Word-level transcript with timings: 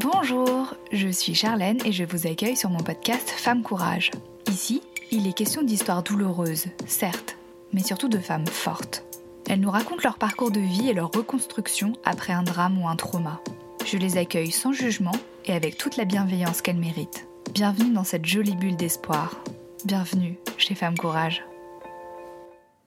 Bonjour, 0.00 0.74
je 0.90 1.08
suis 1.08 1.34
Charlène 1.34 1.78
et 1.84 1.92
je 1.92 2.04
vous 2.04 2.26
accueille 2.26 2.56
sur 2.56 2.70
mon 2.70 2.78
podcast 2.78 3.28
Femme 3.28 3.62
Courage. 3.62 4.10
Ici, 4.50 4.80
il 5.10 5.26
est 5.26 5.34
question 5.34 5.62
d'histoires 5.62 6.02
douloureuses, 6.02 6.68
certes, 6.86 7.36
mais 7.74 7.82
surtout 7.82 8.08
de 8.08 8.16
femmes 8.16 8.46
fortes. 8.46 9.04
Elles 9.50 9.60
nous 9.60 9.70
racontent 9.70 10.00
leur 10.02 10.16
parcours 10.16 10.50
de 10.50 10.60
vie 10.60 10.88
et 10.88 10.94
leur 10.94 11.10
reconstruction 11.10 11.92
après 12.06 12.32
un 12.32 12.42
drame 12.42 12.80
ou 12.80 12.88
un 12.88 12.96
trauma. 12.96 13.42
Je 13.84 13.98
les 13.98 14.16
accueille 14.16 14.50
sans 14.50 14.72
jugement 14.72 15.12
et 15.44 15.52
avec 15.52 15.76
toute 15.76 15.98
la 15.98 16.06
bienveillance 16.06 16.62
qu'elles 16.62 16.76
méritent. 16.76 17.28
Bienvenue 17.52 17.92
dans 17.92 18.04
cette 18.04 18.24
jolie 18.24 18.56
bulle 18.56 18.76
d'espoir. 18.76 19.44
Bienvenue 19.84 20.38
chez 20.56 20.74
Femme 20.74 20.96
Courage. 20.96 21.44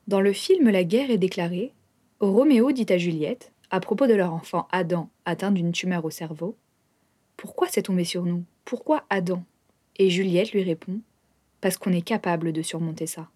Dans 0.08 0.20
le 0.20 0.32
film 0.32 0.70
La 0.70 0.82
guerre 0.82 1.12
est 1.12 1.18
déclarée, 1.18 1.72
Roméo 2.18 2.72
dit 2.72 2.86
à 2.88 2.98
Juliette, 2.98 3.52
à 3.70 3.78
propos 3.78 4.08
de 4.08 4.14
leur 4.14 4.32
enfant 4.32 4.66
Adam 4.72 5.08
atteint 5.24 5.52
d'une 5.52 5.70
tumeur 5.70 6.04
au 6.04 6.10
cerveau, 6.10 6.56
Pourquoi 7.36 7.68
c'est 7.68 7.82
tombé 7.82 8.04
sur 8.04 8.24
nous? 8.24 8.44
Pourquoi 8.64 9.04
Adam? 9.10 9.44
Et 9.96 10.10
Juliette 10.10 10.52
lui 10.52 10.62
répond, 10.62 11.00
Parce 11.60 11.76
qu'on 11.76 11.92
est 11.92 12.02
capable 12.02 12.52
de 12.52 12.62
surmonter 12.62 13.06
ça. 13.06 13.28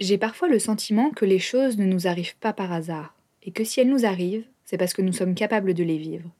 J'ai 0.00 0.16
parfois 0.16 0.48
le 0.48 0.58
sentiment 0.58 1.10
que 1.10 1.26
les 1.26 1.38
choses 1.38 1.76
ne 1.76 1.84
nous 1.84 2.06
arrivent 2.06 2.36
pas 2.36 2.54
par 2.54 2.72
hasard, 2.72 3.14
et 3.42 3.50
que 3.50 3.64
si 3.64 3.80
elles 3.80 3.90
nous 3.90 4.06
arrivent, 4.06 4.46
c'est 4.64 4.78
parce 4.78 4.94
que 4.94 5.02
nous 5.02 5.12
sommes 5.12 5.34
capables 5.34 5.74
de 5.74 5.84
les 5.84 5.98
vivre. 5.98 6.30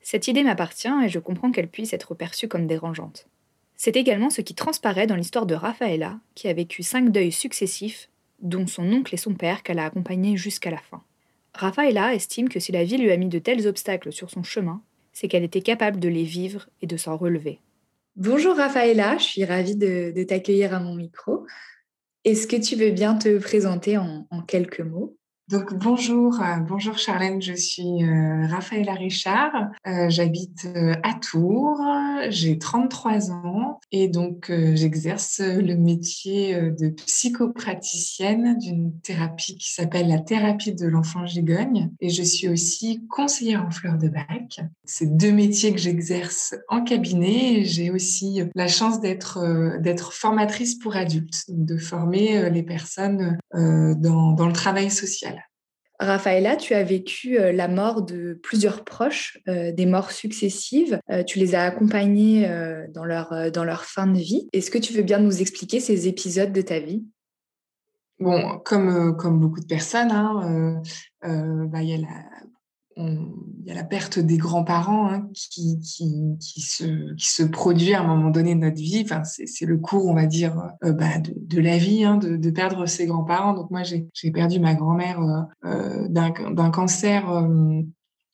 Cette 0.00 0.26
idée 0.26 0.42
m'appartient 0.42 0.88
et 1.04 1.08
je 1.08 1.18
comprends 1.18 1.52
qu'elle 1.52 1.68
puisse 1.68 1.92
être 1.92 2.14
perçue 2.14 2.48
comme 2.48 2.66
dérangeante. 2.66 3.26
C'est 3.76 3.96
également 3.96 4.30
ce 4.30 4.40
qui 4.40 4.54
transparaît 4.54 5.06
dans 5.06 5.16
l'histoire 5.16 5.46
de 5.46 5.54
Raphaëla, 5.54 6.18
qui 6.34 6.48
a 6.48 6.52
vécu 6.52 6.82
cinq 6.82 7.10
deuils 7.10 7.32
successifs, 7.32 8.08
dont 8.40 8.66
son 8.66 8.90
oncle 8.92 9.14
et 9.14 9.18
son 9.18 9.34
père 9.34 9.62
qu'elle 9.62 9.78
a 9.78 9.84
accompagnés 9.84 10.36
jusqu'à 10.36 10.70
la 10.70 10.78
fin. 10.78 11.02
Raphaëla 11.54 12.14
estime 12.14 12.48
que 12.48 12.60
si 12.60 12.72
la 12.72 12.84
vie 12.84 12.96
lui 12.96 13.10
a 13.10 13.16
mis 13.16 13.28
de 13.28 13.38
tels 13.38 13.66
obstacles 13.66 14.12
sur 14.12 14.30
son 14.30 14.42
chemin, 14.42 14.80
c'est 15.22 15.28
qu'elle 15.28 15.44
était 15.44 15.62
capable 15.62 16.00
de 16.00 16.08
les 16.08 16.24
vivre 16.24 16.68
et 16.80 16.88
de 16.88 16.96
s'en 16.96 17.16
relever. 17.16 17.60
Bonjour 18.16 18.56
Raphaëla, 18.56 19.18
je 19.18 19.22
suis 19.22 19.44
ravie 19.44 19.76
de, 19.76 20.20
t'accueillir 20.24 20.74
à 20.74 20.80
mon 20.80 20.96
micro. 20.96 21.46
Est-ce 22.24 22.48
que 22.48 22.56
tu 22.56 22.74
veux 22.74 22.90
bien 22.90 23.14
te 23.14 23.38
présenter 23.38 23.98
en 23.98 24.26
quelques 24.48 24.80
mots? 24.80 25.16
Donc 25.52 25.74
bonjour, 25.74 26.40
euh, 26.40 26.60
bonjour 26.66 26.96
Charlène, 26.96 27.42
je 27.42 27.52
suis 27.52 28.04
euh, 28.04 28.46
Raphaëla 28.46 28.94
Richard, 28.94 29.52
euh, 29.86 30.08
j'habite 30.08 30.66
à 31.02 31.12
Tours, 31.12 31.78
j'ai 32.30 32.58
33 32.58 33.32
ans 33.32 33.78
et 33.90 34.08
donc 34.08 34.50
j'exerce 34.50 35.40
le 35.40 35.74
métier 35.74 36.54
de 36.54 36.88
psychopraticienne 36.88 38.56
d'une 38.58 38.98
thérapie 39.00 39.58
qui 39.58 39.70
s'appelle 39.70 40.08
la 40.08 40.20
thérapie 40.20 40.74
de 40.74 40.86
l'enfant 40.86 41.26
gigogne 41.26 41.90
et 42.00 42.08
je 42.08 42.22
suis 42.22 42.48
aussi 42.48 43.06
conseillère 43.08 43.62
en 43.66 43.70
fleurs 43.70 43.98
de 43.98 44.08
bac. 44.08 44.60
C'est 44.86 45.18
deux 45.18 45.32
métiers 45.32 45.72
que 45.72 45.78
j'exerce 45.78 46.54
en 46.68 46.82
cabinet 46.82 47.58
et 47.58 47.64
j'ai 47.66 47.90
aussi 47.90 48.40
la 48.54 48.68
chance 48.68 49.00
d'être 49.00 49.78
d'être 49.80 50.14
formatrice 50.14 50.76
pour 50.76 50.96
adultes, 50.96 51.44
de 51.48 51.76
former 51.76 52.48
les 52.48 52.62
personnes 52.62 53.36
dans, 53.52 54.32
dans 54.32 54.46
le 54.46 54.52
travail 54.54 54.90
social. 54.90 55.41
Raphaëla, 56.02 56.56
tu 56.56 56.74
as 56.74 56.82
vécu 56.82 57.38
euh, 57.38 57.52
la 57.52 57.68
mort 57.68 58.02
de 58.02 58.38
plusieurs 58.42 58.84
proches, 58.84 59.38
euh, 59.48 59.70
des 59.72 59.86
morts 59.86 60.10
successives. 60.10 60.98
Euh, 61.10 61.22
tu 61.22 61.38
les 61.38 61.54
as 61.54 61.62
accompagnés 61.62 62.48
dans, 62.90 63.04
leur, 63.04 63.50
dans 63.52 63.64
leur 63.64 63.84
fin 63.84 64.06
de 64.06 64.18
vie. 64.18 64.48
Est-ce 64.52 64.70
que 64.70 64.78
tu 64.78 64.92
veux 64.92 65.02
bien 65.02 65.18
nous 65.18 65.40
expliquer 65.40 65.80
ces 65.80 66.08
épisodes 66.08 66.52
de 66.52 66.62
ta 66.62 66.80
vie? 66.80 67.04
Bon, 68.18 68.58
comme, 68.64 69.16
comme 69.16 69.40
beaucoup 69.40 69.60
de 69.60 69.66
personnes, 69.66 70.10
hein, 70.10 70.82
bah, 71.22 71.82
il 71.82 71.88
y 71.88 71.94
a 71.94 71.98
la, 71.98 72.08
il 73.06 73.68
y 73.68 73.70
a 73.70 73.74
la 73.74 73.84
perte 73.84 74.18
des 74.18 74.36
grands-parents 74.38 75.08
hein, 75.08 75.28
qui, 75.32 75.78
se, 75.82 77.42
produit 77.44 77.94
à 77.94 78.00
un 78.00 78.06
moment 78.06 78.30
donné 78.30 78.54
de 78.54 78.60
notre 78.60 78.76
vie. 78.76 79.02
Enfin, 79.04 79.22
c'est 79.24 79.66
le 79.66 79.78
cours, 79.78 80.06
on 80.06 80.14
va 80.14 80.26
dire, 80.26 80.70
euh, 80.84 80.92
bah, 80.92 81.18
de, 81.18 81.60
la 81.60 81.78
vie, 81.78 82.04
hein, 82.04 82.16
de, 82.16 82.50
perdre 82.50 82.86
ses 82.86 83.06
grands-parents. 83.06 83.54
Donc 83.54 83.70
moi, 83.70 83.82
j'ai 83.82 84.30
perdu 84.32 84.58
ma 84.58 84.74
grand-mère 84.74 85.20
euh, 85.20 85.42
euh 85.64 86.08
d'un 86.08 86.70
cancer, 86.70 87.24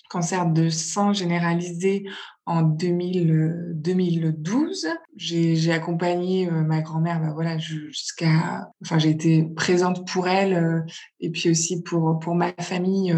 cancer 0.08 0.46
de 0.50 0.68
sang 0.70 1.12
généralisé 1.12 2.04
en 2.48 2.62
2000, 2.62 3.72
2012. 3.74 4.86
Euh, 4.86 4.90
j'ai 5.14 5.72
accompagné 5.72 6.48
euh, 6.48 6.62
ma 6.62 6.80
grand-mère 6.80 7.20
bah, 7.20 7.32
voilà, 7.34 7.58
jusqu'à... 7.58 8.70
Enfin, 8.82 8.98
j'ai 8.98 9.10
été 9.10 9.44
présente 9.54 10.08
pour 10.10 10.28
elle 10.28 10.54
euh, 10.54 10.80
et 11.20 11.30
puis 11.30 11.50
aussi 11.50 11.82
pour, 11.82 12.18
pour 12.18 12.34
ma 12.34 12.52
famille. 12.60 13.14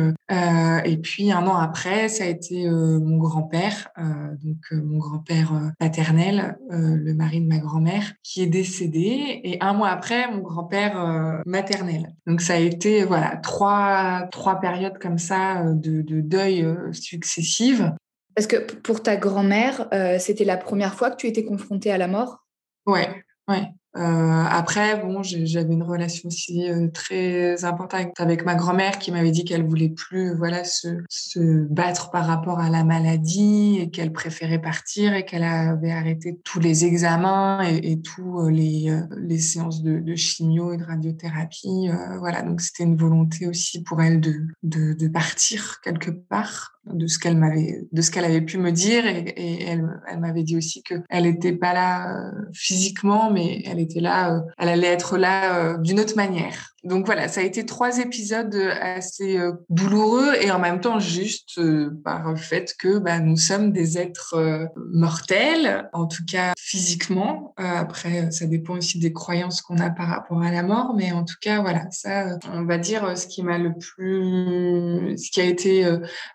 et 0.85 0.97
puis, 0.97 1.31
un 1.31 1.47
an 1.47 1.55
après, 1.55 2.09
ça 2.09 2.25
a 2.25 2.27
été 2.27 2.69
mon 2.69 3.19
grand-père, 3.19 3.89
donc 4.43 4.73
mon 4.73 4.99
grand-père 4.99 5.73
paternel, 5.79 6.57
le 6.71 7.13
mari 7.13 7.41
de 7.41 7.47
ma 7.47 7.59
grand-mère, 7.59 8.13
qui 8.23 8.43
est 8.43 8.47
décédé. 8.47 9.41
Et 9.45 9.59
un 9.61 9.75
mois 9.75 9.91
après, 9.91 10.31
mon 10.31 10.41
grand-père 10.41 11.43
maternel. 11.45 12.15
Donc, 12.27 12.41
ça 12.41 12.55
a 12.55 12.59
été 12.59 13.05
voilà 13.05 13.37
trois, 13.37 14.29
trois 14.31 14.61
périodes 14.61 14.99
comme 14.99 15.19
ça 15.19 15.65
de, 15.65 16.01
de 16.03 16.21
deuil 16.21 16.67
successives. 16.93 17.93
Parce 18.41 18.47
que 18.47 18.73
pour 18.73 19.03
ta 19.03 19.19
grand-mère, 19.19 19.87
euh, 19.93 20.19
c'était 20.19 20.47
la 20.47 20.57
première 20.57 20.95
fois 20.95 21.11
que 21.11 21.17
tu 21.17 21.27
étais 21.27 21.45
confrontée 21.45 21.93
à 21.93 21.99
la 21.99 22.09
mort? 22.09 22.39
Ouais, 22.87 23.23
ouais. 23.49 23.65
Euh, 23.99 24.45
après, 24.49 24.99
bon, 24.99 25.23
j'avais 25.23 25.75
une 25.75 25.83
relation 25.83 26.29
aussi 26.29 26.71
euh, 26.71 26.89
très 26.89 27.67
importante 27.67 28.19
avec 28.19 28.47
ma 28.47 28.55
grand-mère 28.55 28.99
qui 28.99 29.13
m'avait 29.13 29.33
dit 29.33 29.45
qu'elle 29.45 29.67
voulait 29.67 29.91
plus, 29.91 30.35
voilà, 30.35 30.65
se, 30.65 30.89
se, 31.11 31.67
battre 31.69 32.11
par 32.11 32.25
rapport 32.25 32.61
à 32.61 32.71
la 32.71 32.83
maladie 32.83 33.79
et 33.79 33.91
qu'elle 33.91 34.13
préférait 34.13 34.61
partir 34.61 35.13
et 35.13 35.27
qu'elle 35.27 35.43
avait 35.43 35.93
arrêté 35.93 36.41
tous 36.43 36.61
les 36.61 36.87
examens 36.87 37.63
et, 37.69 37.93
et 37.93 38.01
tous 38.01 38.49
les, 38.49 38.97
les 39.19 39.39
séances 39.39 39.83
de, 39.83 40.15
chimio 40.15 40.73
et 40.73 40.79
de 40.79 40.85
radiothérapie. 40.85 41.91
voilà, 42.21 42.41
donc 42.41 42.63
c'était 42.63 42.85
une 42.85 42.97
volonté 42.97 43.49
aussi 43.49 43.83
pour 43.83 44.01
elle 44.01 44.21
de, 44.21 44.47
de 44.63 45.09
partir 45.09 45.81
quelque 45.83 46.11
part 46.11 46.80
de 46.87 47.07
ce 47.07 47.19
qu'elle 47.19 47.37
m'avait 47.37 47.87
de 47.93 48.03
ce 48.03 48.11
qu'elle 48.11 48.25
avait 48.25 48.41
pu 48.41 48.59
me 48.59 48.73
dire 48.73 49.07
et, 49.07 49.65
elle, 49.65 49.85
m'avait 50.19 50.43
dit 50.43 50.57
aussi 50.57 50.83
que 50.83 50.95
elle 51.11 51.25
n'était 51.25 51.53
pas 51.53 51.75
là 51.75 52.11
euh, 52.11 52.31
physiquement 52.55 53.31
mais 53.31 53.63
elle 53.67 53.79
était 53.79 54.01
là 54.01 54.35
euh, 54.35 54.41
elle 54.59 54.69
allait 54.69 54.87
être 54.87 55.19
là 55.19 55.57
euh, 55.57 55.79
d'une 55.79 56.01
autre 56.01 56.17
manière 56.17 56.75
donc 56.85 57.07
voilà 57.07 57.29
ça 57.29 57.41
a 57.41 57.45
été 57.45 57.67
trois 57.67 57.99
épisodes 57.99 58.55
assez 58.81 59.39
douloureux 59.69 60.35
et 60.41 60.51
en 60.51 60.59
même 60.59 60.81
temps 60.81 60.99
juste 60.99 61.61
par 62.05 62.31
le 62.31 62.37
fait 62.37 62.75
que 62.79 62.99
bah, 62.99 63.21
nous 63.21 63.37
sommes 63.37 63.73
des 63.73 63.99
êtres 63.99 64.69
mortels 64.77 65.89
en 65.93 66.07
tout 66.07 66.25
cas 66.31 66.53
physiquement. 66.57 67.55
Après 67.57 68.31
ça 68.31 68.47
dépend 68.47 68.77
aussi 68.77 68.99
des 68.99 69.13
croyances 69.13 69.63
qu'on 69.63 69.79
a 69.79 69.91
par 69.91 70.09
rapport 70.09 70.43
à 70.43 70.51
la 70.51 70.63
mort 70.63 70.95
mais 70.97 71.13
en 71.13 71.25
tout 71.25 71.37
cas 71.41 71.61
voilà 71.61 71.91
ça 71.91 72.39
on 72.53 72.65
va 72.65 72.79
dire 72.79 73.17
ce 73.17 73.27
qui 73.27 73.43
m'a 73.43 73.59
le 73.59 73.73
plus 73.75 75.17
ce 75.19 75.31
qui 75.31 75.41
a 75.41 75.45
été 75.45 75.85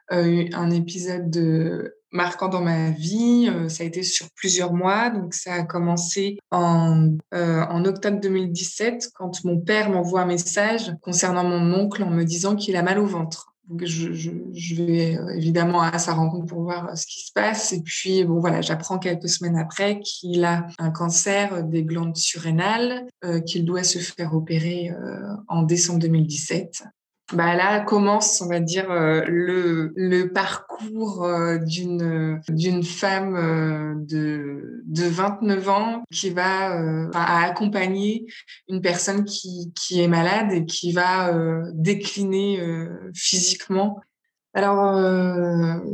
un 0.10 0.72
épisode 0.72 1.30
de 1.30 1.96
marquant 2.16 2.48
dans 2.48 2.62
ma 2.62 2.90
vie. 2.90 3.50
Euh, 3.50 3.70
ça 3.70 3.84
a 3.84 3.86
été 3.86 4.02
sur 4.02 4.28
plusieurs 4.36 4.74
mois. 4.74 5.10
Donc, 5.10 5.34
ça 5.34 5.54
a 5.54 5.64
commencé 5.64 6.40
en, 6.52 7.10
euh, 7.34 7.64
en 7.70 7.86
octobre 7.86 8.20
2017 8.20 9.12
quand 9.14 9.44
mon 9.44 9.60
père 9.60 9.90
m'envoie 9.90 10.22
un 10.22 10.26
message 10.26 10.94
concernant 11.02 11.44
mon 11.44 11.74
oncle 11.74 12.04
en 12.04 12.10
me 12.10 12.24
disant 12.24 12.56
qu'il 12.56 12.76
a 12.76 12.82
mal 12.82 13.00
au 13.00 13.06
ventre. 13.06 13.52
Donc, 13.68 13.84
je, 13.84 14.14
je, 14.14 14.76
vais 14.76 15.18
euh, 15.18 15.36
évidemment 15.36 15.82
à 15.82 15.98
sa 15.98 16.14
rencontre 16.14 16.46
pour 16.46 16.62
voir 16.62 16.96
ce 16.98 17.06
qui 17.08 17.26
se 17.26 17.32
passe. 17.34 17.74
Et 17.74 17.82
puis, 17.82 18.24
bon, 18.24 18.40
voilà, 18.40 18.62
j'apprends 18.62 19.00
quelques 19.00 19.30
semaines 19.30 19.58
après 19.58 20.00
qu'il 20.00 20.46
a 20.46 20.68
un 20.80 20.92
cancer 20.92 21.64
des 21.64 21.84
glandes 21.84 22.16
surrénales, 22.16 23.08
qu'il 23.48 23.66
doit 23.66 23.84
se 23.84 23.98
faire 23.98 24.36
opérer 24.36 24.92
en 25.48 25.64
décembre 25.64 26.00
2017 26.00 26.84
bah 27.34 27.56
là 27.56 27.80
commence, 27.80 28.40
on 28.42 28.48
va 28.48 28.60
dire, 28.60 28.92
euh, 28.92 29.24
le, 29.28 29.92
le 29.96 30.32
parcours 30.32 31.24
euh, 31.24 31.58
d'une 31.58 32.40
d'une 32.50 32.84
femme 32.84 33.36
euh, 33.36 33.94
de, 33.98 34.84
de 34.86 35.06
29 35.06 35.70
ans 35.70 36.04
qui 36.12 36.30
va 36.30 36.78
accompagner 37.14 38.28
une 38.70 38.82
personne 38.82 39.26
qui, 39.26 39.74
qui 39.76 40.02
est 40.02 40.08
malade 40.08 40.52
et 40.52 40.66
qui 40.66 40.92
va 40.92 41.34
décliner 41.74 42.62
physiquement. 43.16 44.00
Alors, 44.54 44.96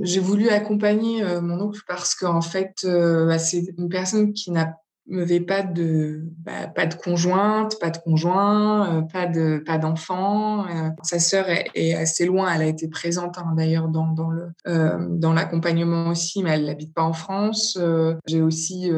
j'ai 0.04 0.20
voulu 0.20 0.50
accompagner 0.50 1.24
mon 1.42 1.60
oncle 1.62 1.82
parce 1.88 2.14
qu'en 2.14 2.42
fait, 2.42 2.86
bah, 2.86 3.40
c'est 3.40 3.64
une 3.78 3.90
personne 3.90 4.34
qui 4.34 4.52
n'a 4.52 4.76
n'avait 5.18 5.42
pas 5.42 5.64
de 5.64 6.24
bah, 6.44 6.68
pas 6.74 6.86
de 6.86 6.96
conjointe, 6.96 7.80
pas 7.80 7.90
de 7.90 7.98
conjoint, 7.98 8.98
euh, 8.98 9.02
pas 9.02 9.28
de 9.28 9.62
pas 9.66 9.78
d'enfant. 9.78 10.66
Euh, 10.66 10.90
sa 11.04 11.20
sœur 11.20 11.46
est, 11.50 11.94
assez 11.94 12.26
loin, 12.26 12.52
elle 12.54 12.62
a 12.62 12.66
été 12.66 12.88
présente 12.88 13.38
hein, 13.38 13.54
d'ailleurs 13.56 13.90
dans, 13.90 14.08
dans 14.08 14.30
le 14.30 14.48
euh, 14.68 14.98
dans 15.10 15.34
l'accompagnement 15.34 16.08
aussi, 16.08 16.44
mais 16.44 16.52
elle 16.52 16.66
n'habite 16.66 16.94
pas 16.94 17.04
en 17.04 17.14
France. 17.14 17.78
J'ai 18.26 18.42
aussi 18.42 18.90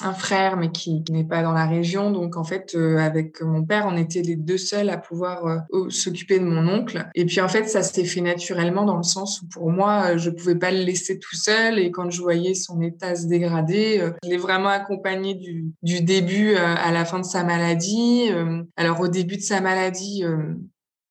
un 0.00 0.12
frère, 0.12 0.56
mais 0.56 0.70
qui, 0.70 1.02
n'est 1.10 1.24
pas 1.24 1.42
dans 1.42 1.52
la 1.52 1.66
région. 1.66 2.10
Donc 2.10 2.36
en 2.36 2.44
fait, 2.44 2.76
avec 2.98 3.40
mon 3.42 3.64
père, 3.64 3.86
on 3.88 3.96
était 3.96 4.22
les 4.22 4.36
deux 4.36 4.58
seuls 4.58 4.88
à 4.90 4.96
pouvoir 4.96 5.64
s'occuper 5.88 6.38
de 6.38 6.44
mon 6.44 6.68
oncle. 6.68 7.08
Et 7.14 7.24
puis 7.24 7.40
en 7.40 7.48
fait, 7.48 7.68
ça 7.68 7.82
s'est 7.82 8.04
fait 8.04 8.20
naturellement 8.20 8.84
dans 8.84 8.96
le 8.96 9.02
sens 9.02 9.42
où 9.42 9.48
pour 9.48 9.70
moi, 9.70 10.16
je 10.16 10.30
pouvais 10.30 10.56
pas 10.56 10.70
le 10.70 10.78
laisser 10.78 11.18
tout 11.18 11.36
seul. 11.36 11.78
Et 11.78 11.90
quand 11.90 12.10
je 12.10 12.22
voyais 12.22 12.54
son 12.54 12.80
état 12.80 13.14
se 13.14 13.26
dégrader, 13.26 14.12
je 14.22 14.28
l'ai 14.28 14.36
vraiment 14.36 14.68
accompagné 14.68 15.34
du, 15.34 15.55
du 15.82 16.00
début 16.02 16.56
à 16.56 16.90
la 16.92 17.04
fin 17.04 17.18
de 17.18 17.24
sa 17.24 17.44
maladie. 17.44 18.28
Euh, 18.30 18.62
alors 18.76 19.00
au 19.00 19.08
début 19.08 19.36
de 19.36 19.42
sa 19.42 19.60
maladie, 19.60 20.24
euh, 20.24 20.54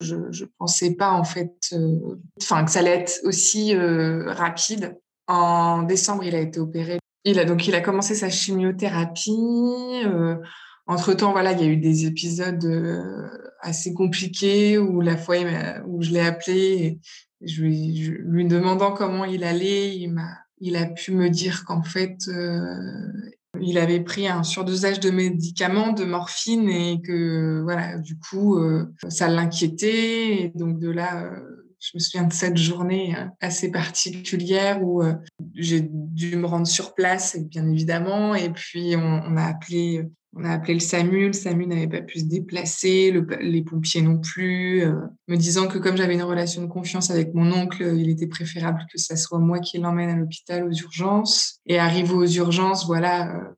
je 0.00 0.16
ne 0.16 0.48
pensais 0.58 0.94
pas 0.94 1.12
en 1.12 1.24
fait, 1.24 1.54
euh, 1.72 2.16
enfin 2.40 2.64
que 2.64 2.70
ça 2.70 2.80
allait 2.80 2.98
être 2.98 3.20
aussi 3.24 3.74
rapide. 3.74 4.98
En 5.28 5.82
décembre, 5.82 6.24
il 6.24 6.34
a 6.34 6.40
été 6.40 6.60
opéré. 6.60 6.98
Il 7.24 7.38
a 7.40 7.44
donc 7.44 7.66
il 7.66 7.74
a 7.74 7.80
commencé 7.80 8.14
sa 8.14 8.30
chimiothérapie. 8.30 10.04
entre 10.86 11.14
temps, 11.14 11.32
voilà, 11.32 11.52
il 11.52 11.60
y 11.60 11.64
a 11.64 11.66
eu 11.66 11.76
des 11.76 12.06
épisodes 12.06 12.64
assez 13.60 13.92
compliqués 13.92 14.78
où 14.78 15.00
la 15.00 15.16
fois 15.16 15.36
où 15.86 16.02
je 16.02 16.12
l'ai 16.12 16.20
appelé, 16.20 17.00
je 17.40 17.62
lui, 17.62 18.44
demandant 18.46 18.92
comment 18.92 19.24
il 19.24 19.42
allait, 19.42 19.96
il 20.60 20.76
a 20.76 20.86
pu 20.86 21.10
me 21.10 21.28
dire 21.28 21.64
qu'en 21.64 21.82
fait, 21.82 22.30
il 23.60 23.78
avait 23.78 24.00
pris 24.00 24.28
un 24.28 24.42
surdosage 24.42 25.00
de 25.00 25.10
médicaments, 25.10 25.92
de 25.92 26.04
morphine, 26.04 26.68
et 26.68 27.00
que 27.02 27.62
voilà, 27.62 27.98
du 27.98 28.18
coup, 28.18 28.58
euh, 28.58 28.92
ça 29.08 29.28
l'inquiétait. 29.28 30.42
Et 30.42 30.52
donc 30.54 30.78
de 30.78 30.90
là, 30.90 31.24
euh, 31.24 31.66
je 31.80 31.90
me 31.94 32.00
souviens 32.00 32.24
de 32.24 32.32
cette 32.32 32.56
journée 32.56 33.14
euh, 33.16 33.26
assez 33.40 33.70
particulière 33.70 34.82
où 34.82 35.02
j'ai 35.54 35.88
dû 35.90 36.36
me 36.36 36.46
rendre 36.46 36.66
sur 36.66 36.94
place, 36.94 37.38
bien 37.38 37.68
évidemment, 37.68 38.34
et 38.34 38.50
puis 38.50 38.94
on, 38.96 39.36
a 39.36 39.44
appelé. 39.44 40.04
On 40.38 40.44
a 40.44 40.50
appelé 40.50 40.74
le 40.74 40.80
SAMU, 40.80 41.28
le 41.28 41.32
SAMU 41.32 41.66
n'avait 41.66 41.88
pas 41.88 42.02
pu 42.02 42.20
se 42.20 42.24
déplacer, 42.26 43.10
les 43.40 43.62
pompiers 43.62 44.02
non 44.02 44.18
plus, 44.18 44.84
me 45.28 45.36
disant 45.36 45.66
que 45.66 45.78
comme 45.78 45.96
j'avais 45.96 46.12
une 46.12 46.22
relation 46.22 46.60
de 46.60 46.66
confiance 46.66 47.10
avec 47.10 47.32
mon 47.32 47.50
oncle, 47.52 47.94
il 47.96 48.10
était 48.10 48.26
préférable 48.26 48.84
que 48.92 48.98
ça 48.98 49.16
soit 49.16 49.38
moi 49.38 49.60
qui 49.60 49.78
l'emmène 49.78 50.10
à 50.10 50.16
l'hôpital 50.16 50.64
aux 50.64 50.72
urgences. 50.72 51.58
Et 51.64 51.78
arrivé 51.78 52.12
aux 52.12 52.26
urgences, 52.26 52.86
voilà, 52.86 53.54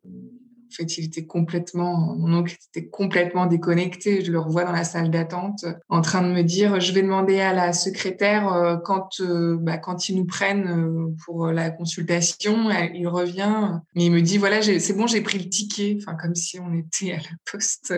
en 0.68 0.74
fait, 0.74 0.98
il 0.98 1.06
était 1.06 1.24
complètement, 1.24 2.14
mon 2.16 2.38
oncle 2.38 2.56
était 2.74 2.88
complètement 2.88 3.46
déconnecté. 3.46 4.22
Je 4.22 4.30
le 4.30 4.38
revois 4.38 4.64
dans 4.64 4.72
la 4.72 4.84
salle 4.84 5.10
d'attente 5.10 5.64
en 5.88 6.02
train 6.02 6.22
de 6.22 6.28
me 6.28 6.42
dire, 6.42 6.78
je 6.78 6.92
vais 6.92 7.00
demander 7.00 7.40
à 7.40 7.54
la 7.54 7.72
secrétaire 7.72 8.52
euh, 8.52 8.76
quand, 8.76 9.20
euh, 9.20 9.56
bah, 9.58 9.78
quand 9.78 10.08
ils 10.08 10.16
nous 10.16 10.26
prennent 10.26 10.68
euh, 10.68 11.16
pour 11.24 11.46
la 11.46 11.70
consultation, 11.70 12.70
il 12.94 13.08
revient, 13.08 13.80
mais 13.94 14.06
il 14.06 14.12
me 14.12 14.20
dit, 14.20 14.36
voilà, 14.36 14.60
c'est 14.62 14.92
bon, 14.92 15.06
j'ai 15.06 15.22
pris 15.22 15.38
le 15.38 15.48
ticket. 15.48 15.98
Enfin, 16.00 16.16
comme 16.16 16.34
si 16.34 16.60
on 16.60 16.74
était 16.74 17.12
à 17.12 17.16
la 17.16 17.36
poste. 17.50 17.94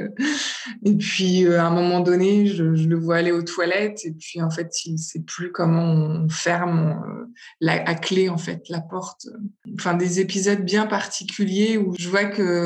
Et 0.84 0.94
puis, 0.96 1.46
à 1.48 1.66
un 1.66 1.70
moment 1.70 2.00
donné, 2.00 2.46
je, 2.46 2.62
le 2.62 2.96
vois 2.96 3.16
aller 3.16 3.32
aux 3.32 3.42
toilettes 3.42 4.04
et 4.04 4.12
puis, 4.12 4.40
en 4.42 4.50
fait, 4.50 4.84
il 4.84 4.92
ne 4.92 4.98
sait 4.98 5.20
plus 5.20 5.50
comment 5.50 5.82
on 5.82 6.28
ferme 6.28 7.26
la, 7.60 7.82
à 7.88 7.94
clé, 7.94 8.28
en 8.28 8.38
fait, 8.38 8.68
la 8.68 8.80
porte. 8.80 9.26
Enfin, 9.74 9.94
des 9.94 10.20
épisodes 10.20 10.64
bien 10.64 10.86
particuliers 10.86 11.78
où 11.78 11.94
je 11.98 12.08
vois 12.08 12.24
que 12.24 12.59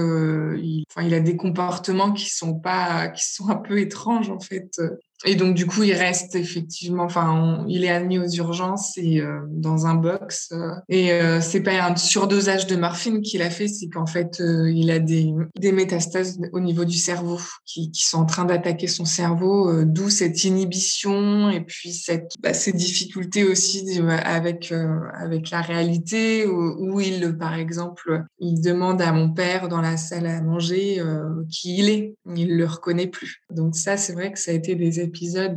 il, 0.56 0.84
enfin, 0.90 1.06
il 1.06 1.14
a 1.14 1.20
des 1.20 1.36
comportements 1.36 2.12
qui 2.12 2.28
sont 2.28 2.58
pas, 2.58 3.08
qui 3.08 3.24
sont 3.24 3.48
un 3.48 3.56
peu 3.56 3.78
étranges 3.78 4.30
en 4.30 4.40
fait. 4.40 4.80
Et 5.24 5.36
donc, 5.36 5.54
du 5.54 5.66
coup, 5.66 5.82
il 5.82 5.94
reste 5.94 6.34
effectivement, 6.34 7.04
enfin, 7.04 7.64
il 7.68 7.84
est 7.84 7.90
admis 7.90 8.18
aux 8.18 8.28
urgences 8.28 8.98
et 8.98 9.20
euh, 9.20 9.40
dans 9.48 9.86
un 9.86 9.94
box. 9.94 10.50
Euh, 10.52 10.72
et 10.88 11.12
euh, 11.12 11.40
c'est 11.40 11.62
pas 11.62 11.82
un 11.82 11.96
surdosage 11.96 12.66
de 12.66 12.76
morphine 12.76 13.22
qu'il 13.22 13.40
a 13.40 13.50
fait, 13.50 13.68
c'est 13.68 13.88
qu'en 13.88 14.06
fait, 14.06 14.40
il 14.40 14.90
a 14.90 14.98
des, 14.98 15.32
des 15.58 15.72
métastases 15.72 16.38
au 16.52 16.60
niveau 16.60 16.84
du 16.84 16.96
cerveau 16.96 17.38
qui, 17.64 17.90
sont 17.94 18.18
en 18.18 18.26
train 18.26 18.44
d'attaquer 18.44 18.86
son 18.86 19.04
cerveau, 19.04 19.84
d'où 19.84 20.10
cette 20.10 20.44
inhibition 20.44 21.48
et 21.48 21.62
puis 21.62 21.92
cette, 21.92 22.32
bah, 22.40 22.52
ces 22.52 22.72
difficultés 22.72 23.44
aussi 23.44 24.00
avec, 24.24 24.72
avec 25.14 25.50
la 25.50 25.62
réalité, 25.62 26.46
où, 26.46 26.76
où, 26.78 27.00
il, 27.00 27.36
par 27.38 27.54
exemple, 27.54 28.24
il 28.40 28.60
demande 28.60 29.00
à 29.00 29.12
mon 29.12 29.30
père 29.30 29.68
dans 29.68 29.80
la 29.80 29.96
salle 29.96 30.26
à 30.26 30.42
manger 30.42 31.02
qui 31.50 31.78
il 31.78 31.88
est. 31.88 32.14
Il 32.36 32.56
le 32.56 32.66
reconnaît 32.66 33.06
plus. 33.06 33.42
Donc 33.50 33.76
ça, 33.76 33.96
c'est 33.96 34.12
vrai 34.12 34.32
que 34.32 34.38
ça 34.38 34.50
a 34.50 34.54
été 34.54 34.74
des 34.74 35.00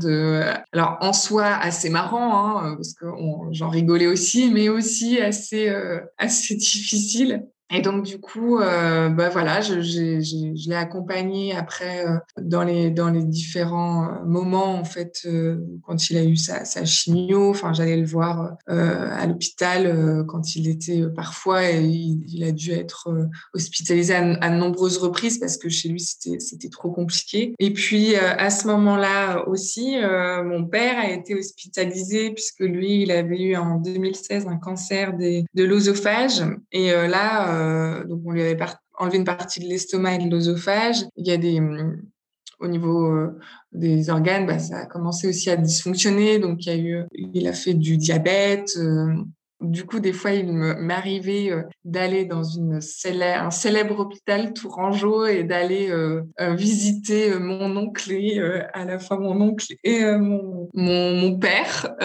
euh, 0.06 0.54
alors 0.72 0.98
en 1.02 1.14
soi 1.14 1.46
assez 1.46 1.90
marrant, 1.90 2.60
hein, 2.60 2.76
parce 2.76 2.94
que 2.94 3.06
j'en 3.52 3.70
rigolais 3.70 4.08
aussi, 4.08 4.52
mais 4.52 4.70
aussi 4.70 5.20
assez, 5.20 5.70
euh, 5.70 6.00
assez 6.18 6.56
difficile. 6.58 7.48
Et 7.70 7.82
donc, 7.82 8.04
du 8.04 8.20
coup, 8.20 8.60
euh, 8.60 9.10
bah 9.10 9.30
voilà, 9.30 9.60
je, 9.60 9.82
je, 9.82 10.22
je, 10.22 10.70
l'ai 10.70 10.76
accompagné 10.76 11.54
après 11.54 12.08
euh, 12.08 12.18
dans, 12.42 12.64
les, 12.64 12.92
dans 12.92 13.10
les 13.10 13.24
différents 13.24 14.06
euh, 14.06 14.24
moments, 14.26 14.76
en 14.76 14.86
fait, 14.86 15.24
euh, 15.26 15.58
quand 15.84 16.10
il 16.10 16.18
a 16.18 16.24
eu 16.24 16.38
sa, 16.38 16.64
sa 16.64 16.86
chimio. 16.86 17.50
Enfin, 17.50 17.74
j'allais 17.74 17.98
le 17.98 18.06
voir 18.06 18.56
à 18.68 19.26
l'hôpital 19.28 20.26
quand 20.28 20.56
il 20.56 20.70
était 20.70 21.04
parfois, 21.16 21.70
et 21.70 21.84
il, 21.84 22.44
a 22.44 22.52
dû 22.52 22.72
être 22.72 23.10
hospitalisé 23.54 24.16
à, 24.16 24.20
à, 24.42 24.50
de 24.50 24.56
nombreuses 24.56 24.98
reprises 24.98 25.40
parce 25.40 25.58
que 25.58 25.70
chez 25.70 25.90
lui, 25.90 26.00
c'était, 26.00 26.40
c'était 26.40 26.70
trop 26.70 26.92
compliqué. 26.92 27.54
Et 27.60 27.74
puis, 27.74 28.16
à 28.16 28.50
ce 28.50 28.68
moment-là 28.68 29.48
aussi, 29.48 29.98
mon 30.46 30.66
père 30.66 31.00
a 31.00 31.10
été 31.10 31.36
hospitalisé 31.36 32.32
puisque 32.32 32.62
lui, 32.62 33.04
il 33.04 33.12
avait 33.12 33.42
eu 33.42 33.56
en 33.56 33.78
2016 33.78 34.48
un 34.48 34.58
cancer 34.58 35.14
des, 35.14 35.46
de 35.54 35.64
l'osophage. 35.64 36.44
Et 36.72 36.92
là, 36.92 37.57
euh, 37.58 38.04
donc 38.06 38.22
on 38.26 38.32
lui 38.32 38.42
avait 38.42 38.58
enlevé 38.98 39.18
une 39.18 39.26
partie 39.26 39.60
de 39.60 39.66
l'estomac 39.66 40.16
et 40.16 40.26
de 40.26 40.30
l'œsophage. 40.30 41.06
Il 41.16 41.28
y 41.28 41.32
a 41.32 41.38
des 41.38 41.60
hum, 41.60 42.02
au 42.60 42.68
niveau 42.68 43.06
euh, 43.06 43.38
des 43.72 44.10
organes, 44.10 44.46
bah, 44.46 44.60
ça 44.60 44.80
a 44.80 44.86
commencé 44.86 45.28
aussi 45.28 45.50
à 45.50 45.58
dysfonctionner. 45.58 46.40
Donc, 46.40 46.66
il, 46.66 46.70
a 46.70 46.78
eu, 46.78 47.04
il 47.14 47.48
a 47.48 47.54
fait 47.54 47.74
du 47.74 47.98
diabète, 47.98 48.74
euh, 48.78 49.14
du 49.62 49.86
coup, 49.86 50.00
des 50.00 50.14
fois, 50.14 50.32
il 50.32 50.54
m'arrivait 50.54 51.52
euh, 51.52 51.64
d'aller 51.84 52.26
dans 52.26 52.44
une 52.44 52.80
célèbre, 52.80 53.46
un 53.46 53.52
célèbre 53.52 54.00
hôpital 54.00 54.54
tourangeau 54.54 55.26
et 55.26 55.44
d'aller 55.44 55.90
euh, 55.90 56.22
euh, 56.40 56.54
visiter 56.54 57.38
mon 57.40 57.76
oncle 57.76 58.12
et 58.12 58.40
à 58.74 58.86
la 58.86 59.00
fois 59.00 59.18
mon 59.18 59.42
oncle 59.42 59.74
et 59.84 60.06
mon, 60.06 60.70
mon, 60.74 61.38
père. 61.40 61.96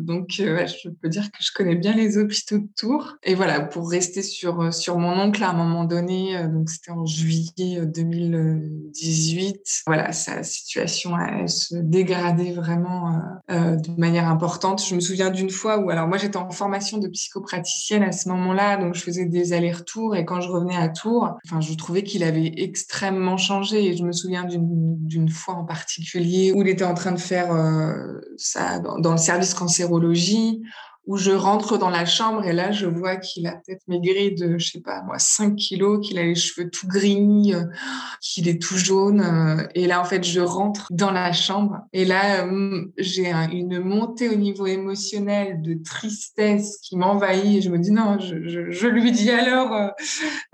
donc, 0.00 0.28
je 0.30 0.88
peux 0.88 1.08
dire 1.08 1.30
que 1.30 1.38
je 1.40 1.50
connais 1.54 1.74
bien 1.74 1.94
les 1.94 2.18
hôpitaux 2.18 2.58
de 2.58 2.68
Tours. 2.76 3.16
Et 3.22 3.34
voilà, 3.34 3.60
pour 3.60 3.90
rester 3.90 4.22
sur, 4.22 4.72
sur 4.72 4.98
mon 4.98 5.18
oncle, 5.20 5.42
à 5.42 5.50
un 5.50 5.54
moment 5.54 5.84
donné, 5.84 6.42
donc 6.48 6.70
c'était 6.70 6.92
en 6.92 7.04
juillet 7.06 7.86
2018, 7.86 9.82
voilà, 9.86 10.12
sa 10.12 10.42
situation 10.42 11.18
elle, 11.18 11.48
se 11.48 11.76
dégradait 11.76 12.52
vraiment 12.52 13.20
de 13.48 14.00
manière 14.00 14.28
importante. 14.28 14.82
Je 14.84 14.94
me 14.94 15.00
souviens 15.00 15.30
d'une 15.30 15.50
fois 15.50 15.78
où, 15.78 15.90
alors 15.90 16.06
moi, 16.08 16.18
j'étais 16.18 16.36
en 16.36 16.50
formation 16.60 16.98
de 16.98 17.08
psychopraticienne 17.08 18.02
à 18.02 18.12
ce 18.12 18.28
moment-là, 18.28 18.76
donc 18.76 18.94
je 18.94 19.00
faisais 19.00 19.24
des 19.24 19.54
allers-retours 19.54 20.14
et 20.14 20.26
quand 20.26 20.42
je 20.42 20.50
revenais 20.50 20.76
à 20.76 20.90
Tours, 20.90 21.38
enfin, 21.46 21.62
je 21.62 21.72
trouvais 21.72 22.02
qu'il 22.02 22.22
avait 22.22 22.52
extrêmement 22.58 23.38
changé. 23.38 23.86
Et 23.86 23.96
je 23.96 24.04
me 24.04 24.12
souviens 24.12 24.44
d'une 24.46 25.28
fois 25.30 25.54
en 25.54 25.64
particulier 25.64 26.52
où 26.54 26.60
il 26.60 26.68
était 26.68 26.84
en 26.84 26.92
train 26.92 27.12
de 27.12 27.18
faire 27.18 27.50
euh, 27.50 28.20
ça 28.36 28.78
dans, 28.78 28.98
dans, 28.98 29.12
le 29.12 29.18
service 29.18 29.54
cancérologie 29.54 30.60
où 31.06 31.16
je 31.16 31.30
rentre 31.30 31.78
dans 31.78 31.88
la 31.90 32.04
chambre 32.04 32.44
et 32.44 32.52
là, 32.52 32.72
je 32.72 32.86
vois 32.86 33.16
qu'il 33.16 33.46
a 33.46 33.52
peut-être 33.52 33.82
maigri 33.88 34.34
de, 34.34 34.58
je 34.58 34.72
sais 34.72 34.80
pas, 34.80 35.02
moi, 35.02 35.18
5 35.18 35.56
kilos, 35.56 36.06
qu'il 36.06 36.18
a 36.18 36.22
les 36.22 36.34
cheveux 36.34 36.68
tout 36.68 36.86
gris, 36.86 37.52
euh, 37.54 37.64
qu'il 38.20 38.48
est 38.48 38.60
tout 38.60 38.76
jaune. 38.76 39.20
Euh, 39.20 39.66
et 39.74 39.86
là, 39.86 40.00
en 40.00 40.04
fait, 40.04 40.22
je 40.22 40.40
rentre 40.40 40.88
dans 40.90 41.10
la 41.10 41.32
chambre 41.32 41.78
et 41.92 42.04
là, 42.04 42.44
euh, 42.44 42.84
j'ai 42.98 43.32
une 43.32 43.80
montée 43.80 44.28
au 44.28 44.36
niveau 44.36 44.66
émotionnel 44.66 45.62
de 45.62 45.74
tristesse 45.82 46.78
qui 46.82 46.96
m'envahit 46.96 47.56
et 47.58 47.62
je 47.62 47.70
me 47.70 47.78
dis 47.78 47.92
non, 47.92 48.18
je, 48.18 48.70
je, 48.70 48.86
lui 48.86 49.10
dis 49.10 49.30
alors, 49.30 49.92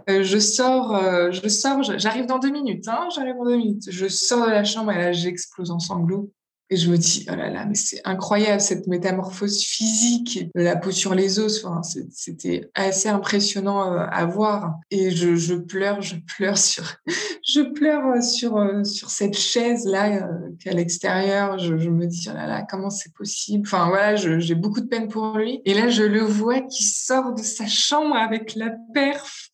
je 0.08 0.38
sors, 0.38 1.32
je 1.32 1.48
sors, 1.48 1.82
j'arrive 1.82 2.26
dans 2.26 2.38
deux 2.38 2.50
minutes, 2.50 2.86
hein, 2.88 3.08
j'arrive 3.14 3.34
dans 3.36 3.44
deux 3.44 3.56
minutes. 3.56 3.90
Je 3.90 4.06
sors 4.06 4.46
de 4.46 4.50
la 4.50 4.64
chambre 4.64 4.92
et 4.92 4.98
là, 4.98 5.12
j'explose 5.12 5.70
en 5.70 5.78
sanglots. 5.78 6.30
Et 6.68 6.76
je 6.76 6.90
me 6.90 6.98
dis, 6.98 7.24
oh 7.30 7.36
là 7.36 7.48
là, 7.48 7.64
mais 7.64 7.76
c'est 7.76 8.00
incroyable 8.04 8.60
cette 8.60 8.88
métamorphose 8.88 9.62
physique, 9.62 10.50
la 10.54 10.74
peau 10.74 10.90
sur 10.90 11.14
les 11.14 11.38
os. 11.38 11.64
Enfin, 11.64 11.80
c'était 12.10 12.70
assez 12.74 13.08
impressionnant 13.08 13.92
euh, 13.92 14.06
à 14.10 14.26
voir. 14.26 14.74
Et 14.90 15.12
je, 15.12 15.36
je, 15.36 15.54
pleure, 15.54 16.02
je 16.02 16.16
pleure 16.16 16.58
sur, 16.58 16.84
je 17.46 17.60
pleure 17.60 18.20
sur, 18.20 18.56
euh, 18.56 18.82
sur 18.82 19.10
cette 19.10 19.36
chaise 19.36 19.86
là 19.86 20.08
euh, 20.08 20.50
qu'à 20.58 20.72
l'extérieur. 20.72 21.56
Je, 21.58 21.78
je, 21.78 21.88
me 21.88 22.06
dis, 22.06 22.26
oh 22.28 22.34
là 22.34 22.48
là, 22.48 22.66
comment 22.68 22.90
c'est 22.90 23.12
possible? 23.12 23.62
Enfin 23.64 23.88
voilà, 23.88 24.16
j'ai 24.16 24.54
beaucoup 24.56 24.80
de 24.80 24.88
peine 24.88 25.06
pour 25.06 25.38
lui. 25.38 25.62
Et 25.66 25.74
là, 25.74 25.88
je 25.88 26.02
le 26.02 26.22
vois 26.22 26.62
qui 26.62 26.82
sort 26.82 27.32
de 27.32 27.42
sa 27.42 27.66
chambre 27.66 28.16
avec 28.16 28.56
la 28.56 28.70
perf 28.92 29.50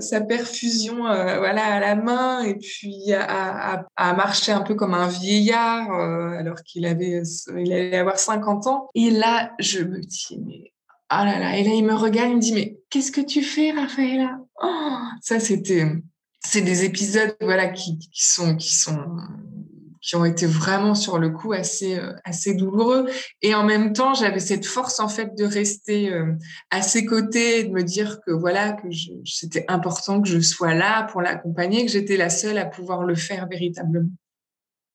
sa 0.00 0.20
perfusion 0.20 0.96
voilà 0.96 1.64
à 1.64 1.80
la 1.80 1.94
main 1.94 2.42
et 2.42 2.54
puis 2.54 3.12
à, 3.12 3.84
marcher 3.96 4.52
un 4.52 4.62
peu 4.62 4.74
comme 4.74 4.94
un 4.94 5.08
vieillard 5.08 5.90
alors 5.92 6.62
qu'il 6.62 6.86
avait 6.86 7.22
il 7.56 7.72
allait 7.72 7.96
avoir 7.96 8.18
50 8.18 8.66
ans. 8.66 8.88
Et 8.94 9.10
là 9.10 9.52
je 9.58 9.80
me 9.80 10.00
dis 10.00 10.38
mais 10.46 10.72
ah 11.08 11.24
là 11.24 11.38
là 11.38 11.56
et 11.56 11.64
là 11.64 11.72
il 11.74 11.84
me 11.84 11.94
regarde 11.94 12.30
il 12.30 12.36
me 12.36 12.40
dit 12.40 12.52
mais 12.52 12.78
qu'est-ce 12.88 13.12
que 13.12 13.20
tu 13.20 13.42
fais 13.42 13.72
Raphaëla? 13.72 14.38
Oh, 14.62 14.98
ça 15.20 15.40
c'était 15.40 15.86
c'est 16.40 16.62
des 16.62 16.84
épisodes 16.84 17.36
voilà 17.40 17.68
qui, 17.68 17.98
qui 17.98 18.24
sont 18.26 18.56
qui 18.56 18.74
sont 18.74 18.98
qui 20.00 20.16
ont 20.16 20.24
été 20.24 20.46
vraiment 20.46 20.94
sur 20.94 21.18
le 21.18 21.30
coup 21.30 21.52
assez 21.52 21.98
euh, 21.98 22.12
assez 22.24 22.54
douloureux. 22.54 23.08
Et 23.42 23.54
en 23.54 23.64
même 23.64 23.92
temps 23.92 24.14
j'avais 24.14 24.40
cette 24.40 24.66
force 24.66 25.00
en 25.00 25.08
fait 25.08 25.36
de 25.36 25.44
rester 25.44 26.12
euh, 26.12 26.32
à 26.70 26.82
ses 26.82 27.04
côtés 27.04 27.64
de 27.64 27.70
me 27.70 27.82
dire 27.82 28.20
que 28.26 28.30
voilà 28.30 28.72
que 28.72 28.88
c'était 29.24 29.64
important 29.68 30.20
que 30.20 30.28
je 30.28 30.40
sois 30.40 30.74
là 30.74 31.04
pour 31.04 31.22
l'accompagner 31.22 31.84
que 31.84 31.92
j'étais 31.92 32.16
la 32.16 32.30
seule 32.30 32.58
à 32.58 32.66
pouvoir 32.66 33.04
le 33.04 33.14
faire 33.14 33.46
véritablement 33.48 34.10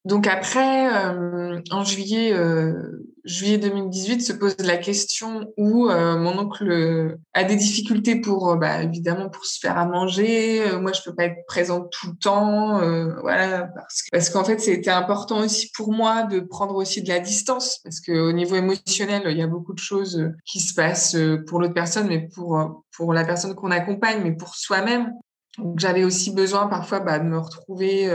donc 0.05 0.27
après, 0.27 0.87
euh, 0.93 1.59
en 1.71 1.83
juillet, 1.83 2.31
euh, 2.31 3.09
juillet 3.23 3.57
2018, 3.57 4.21
se 4.21 4.33
pose 4.33 4.55
la 4.59 4.77
question 4.77 5.51
où 5.57 5.89
euh, 5.89 6.15
mon 6.19 6.37
oncle 6.37 7.17
a 7.33 7.43
des 7.43 7.55
difficultés 7.55 8.21
pour, 8.21 8.55
bah, 8.55 8.83
évidemment, 8.83 9.29
pour 9.29 9.45
se 9.45 9.59
faire 9.59 9.79
à 9.79 9.87
manger. 9.87 10.63
moi, 10.79 10.91
je 10.93 11.01
peux 11.03 11.15
pas 11.15 11.25
être 11.25 11.43
présente 11.47 11.91
tout 11.91 12.11
le 12.11 12.17
temps, 12.17 12.79
voilà, 13.21 13.63
parce, 13.63 14.03
parce 14.11 14.29
qu'en 14.29 14.43
fait, 14.43 14.59
c'était 14.59 14.91
important 14.91 15.39
aussi 15.39 15.71
pour 15.71 15.91
moi 15.91 16.21
de 16.21 16.39
prendre 16.39 16.75
aussi 16.75 17.01
de 17.01 17.09
la 17.09 17.19
distance, 17.19 17.79
parce 17.83 17.99
qu'au 17.99 18.31
niveau 18.31 18.55
émotionnel, 18.55 19.23
il 19.25 19.37
y 19.37 19.41
a 19.41 19.47
beaucoup 19.47 19.73
de 19.73 19.79
choses 19.79 20.29
qui 20.45 20.59
se 20.59 20.75
passent 20.75 21.17
pour 21.47 21.59
l'autre 21.59 21.73
personne, 21.73 22.07
mais 22.07 22.29
pour 22.35 22.83
pour 22.95 23.11
la 23.11 23.25
personne 23.25 23.55
qu'on 23.55 23.71
accompagne, 23.71 24.21
mais 24.23 24.33
pour 24.33 24.55
soi-même. 24.55 25.11
Donc, 25.57 25.79
j'avais 25.79 26.03
aussi 26.03 26.31
besoin 26.31 26.67
parfois 26.67 26.99
bah, 26.99 27.17
de 27.17 27.25
me 27.25 27.39
retrouver 27.39 28.09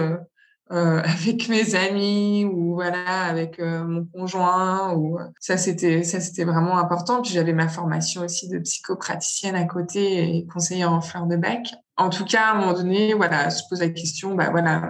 euh, 0.72 1.02
avec 1.04 1.48
mes 1.48 1.74
amis 1.74 2.44
ou 2.44 2.74
voilà 2.74 3.24
avec 3.24 3.58
euh, 3.58 3.84
mon 3.84 4.04
conjoint 4.04 4.94
ou 4.94 5.18
euh, 5.18 5.24
ça 5.40 5.56
c'était 5.56 6.04
ça 6.04 6.20
c'était 6.20 6.44
vraiment 6.44 6.78
important. 6.78 7.22
Puis 7.22 7.32
j'avais 7.32 7.52
ma 7.52 7.68
formation 7.68 8.22
aussi 8.22 8.48
de 8.48 8.58
psychopraticienne 8.58 9.56
à 9.56 9.64
côté 9.64 10.36
et 10.36 10.46
conseillère 10.46 10.92
en 10.92 11.00
fleurs 11.00 11.26
de 11.26 11.36
bac. 11.36 11.74
En 11.96 12.08
tout 12.08 12.24
cas 12.24 12.44
à 12.44 12.52
un 12.52 12.60
moment 12.60 12.72
donné 12.72 13.14
voilà 13.14 13.50
se 13.50 13.62
pose 13.68 13.80
la 13.80 13.90
question 13.90 14.34
bah 14.34 14.48
voilà 14.50 14.88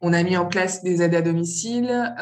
on 0.00 0.14
a 0.14 0.22
mis 0.22 0.36
en 0.36 0.46
place 0.46 0.82
des 0.82 1.02
aides 1.02 1.14
à 1.14 1.20
domicile 1.20 2.14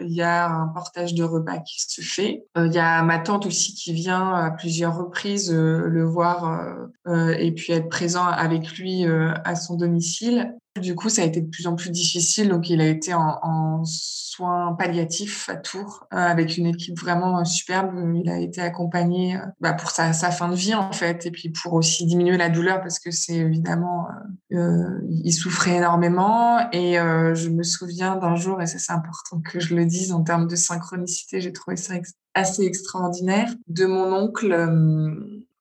il 0.00 0.12
y 0.12 0.22
a 0.22 0.48
un 0.48 0.68
portage 0.68 1.12
de 1.12 1.22
repas 1.22 1.58
qui 1.58 1.82
se 1.82 2.00
fait. 2.00 2.44
Il 2.56 2.72
y 2.72 2.78
a 2.78 3.02
ma 3.02 3.18
tante 3.18 3.44
aussi 3.44 3.74
qui 3.74 3.92
vient 3.92 4.32
à 4.32 4.50
plusieurs 4.52 4.96
reprises 4.96 5.52
le 5.52 6.04
voir 6.04 6.78
et 7.06 7.52
puis 7.52 7.74
être 7.74 7.90
présent 7.90 8.24
avec 8.24 8.78
lui 8.78 9.04
à 9.04 9.54
son 9.54 9.76
domicile 9.76 10.54
du 10.80 10.94
coup, 10.94 11.10
ça 11.10 11.22
a 11.22 11.24
été 11.26 11.40
de 11.42 11.48
plus 11.48 11.66
en 11.66 11.76
plus 11.76 11.90
difficile. 11.90 12.48
Donc, 12.48 12.70
il 12.70 12.80
a 12.80 12.86
été 12.86 13.12
en, 13.12 13.82
soins 13.84 14.72
palliatifs 14.72 15.50
à 15.50 15.56
Tours 15.56 16.06
euh, 16.14 16.16
avec 16.16 16.56
une 16.56 16.66
équipe 16.66 16.98
vraiment 16.98 17.40
euh, 17.40 17.44
superbe. 17.44 17.92
Il 18.14 18.30
a 18.30 18.38
été 18.38 18.62
accompagné 18.62 19.36
euh, 19.36 19.40
bah, 19.60 19.74
pour 19.74 19.90
sa, 19.90 20.12
fin 20.12 20.48
de 20.48 20.54
vie, 20.54 20.74
en 20.74 20.92
fait, 20.92 21.26
et 21.26 21.30
puis 21.30 21.50
pour 21.50 21.74
aussi 21.74 22.06
diminuer 22.06 22.38
la 22.38 22.48
douleur 22.48 22.80
parce 22.80 22.98
que 22.98 23.10
c'est 23.10 23.34
évidemment, 23.34 24.08
il 24.50 25.32
souffrait 25.32 25.76
énormément. 25.76 26.58
Et 26.72 26.94
je 26.94 27.48
me 27.50 27.62
souviens 27.62 28.16
d'un 28.16 28.36
jour, 28.36 28.62
et 28.62 28.66
ça, 28.66 28.78
c'est 28.78 28.92
important 28.92 29.40
que 29.40 29.60
je 29.60 29.74
le 29.74 29.84
dise 29.84 30.12
en 30.12 30.22
termes 30.22 30.46
de 30.46 30.56
synchronicité, 30.56 31.40
j'ai 31.40 31.52
trouvé 31.52 31.76
ça 31.76 31.94
assez 32.34 32.64
extraordinaire, 32.64 33.52
de 33.68 33.84
mon 33.84 34.10
oncle. 34.12 34.54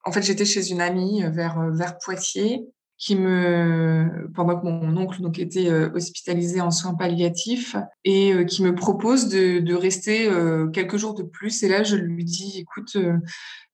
en 0.06 0.12
fait, 0.12 0.22
j'étais 0.22 0.46
chez 0.46 0.72
une 0.72 0.82
amie 0.82 1.24
vers, 1.24 1.60
vers 1.72 1.98
Poitiers 1.98 2.65
qui 3.01 3.15
me, 3.15 4.29
pendant 4.36 4.60
que 4.60 4.65
mon 4.67 4.96
oncle 4.96 5.24
donc 5.24 5.39
était 5.39 5.67
euh, 5.72 5.89
hospitalisé 5.96 6.62
en 6.62 6.70
soins 6.70 6.93
palliatifs, 6.93 7.75
et 8.05 8.31
euh, 8.31 8.43
qui 8.43 8.62
me 8.62 8.75
propose 8.75 9.27
de, 9.27 9.60
de 9.60 9.74
rester 9.74 10.27
euh, 10.27 10.67
quelques 10.67 10.98
jours 10.98 11.15
de 11.15 11.24
plus. 11.24 11.63
Et 11.63 11.67
là, 11.67 11.81
je 11.81 11.96
lui 11.96 12.24
dis, 12.24 12.60
écoute, 12.60 12.96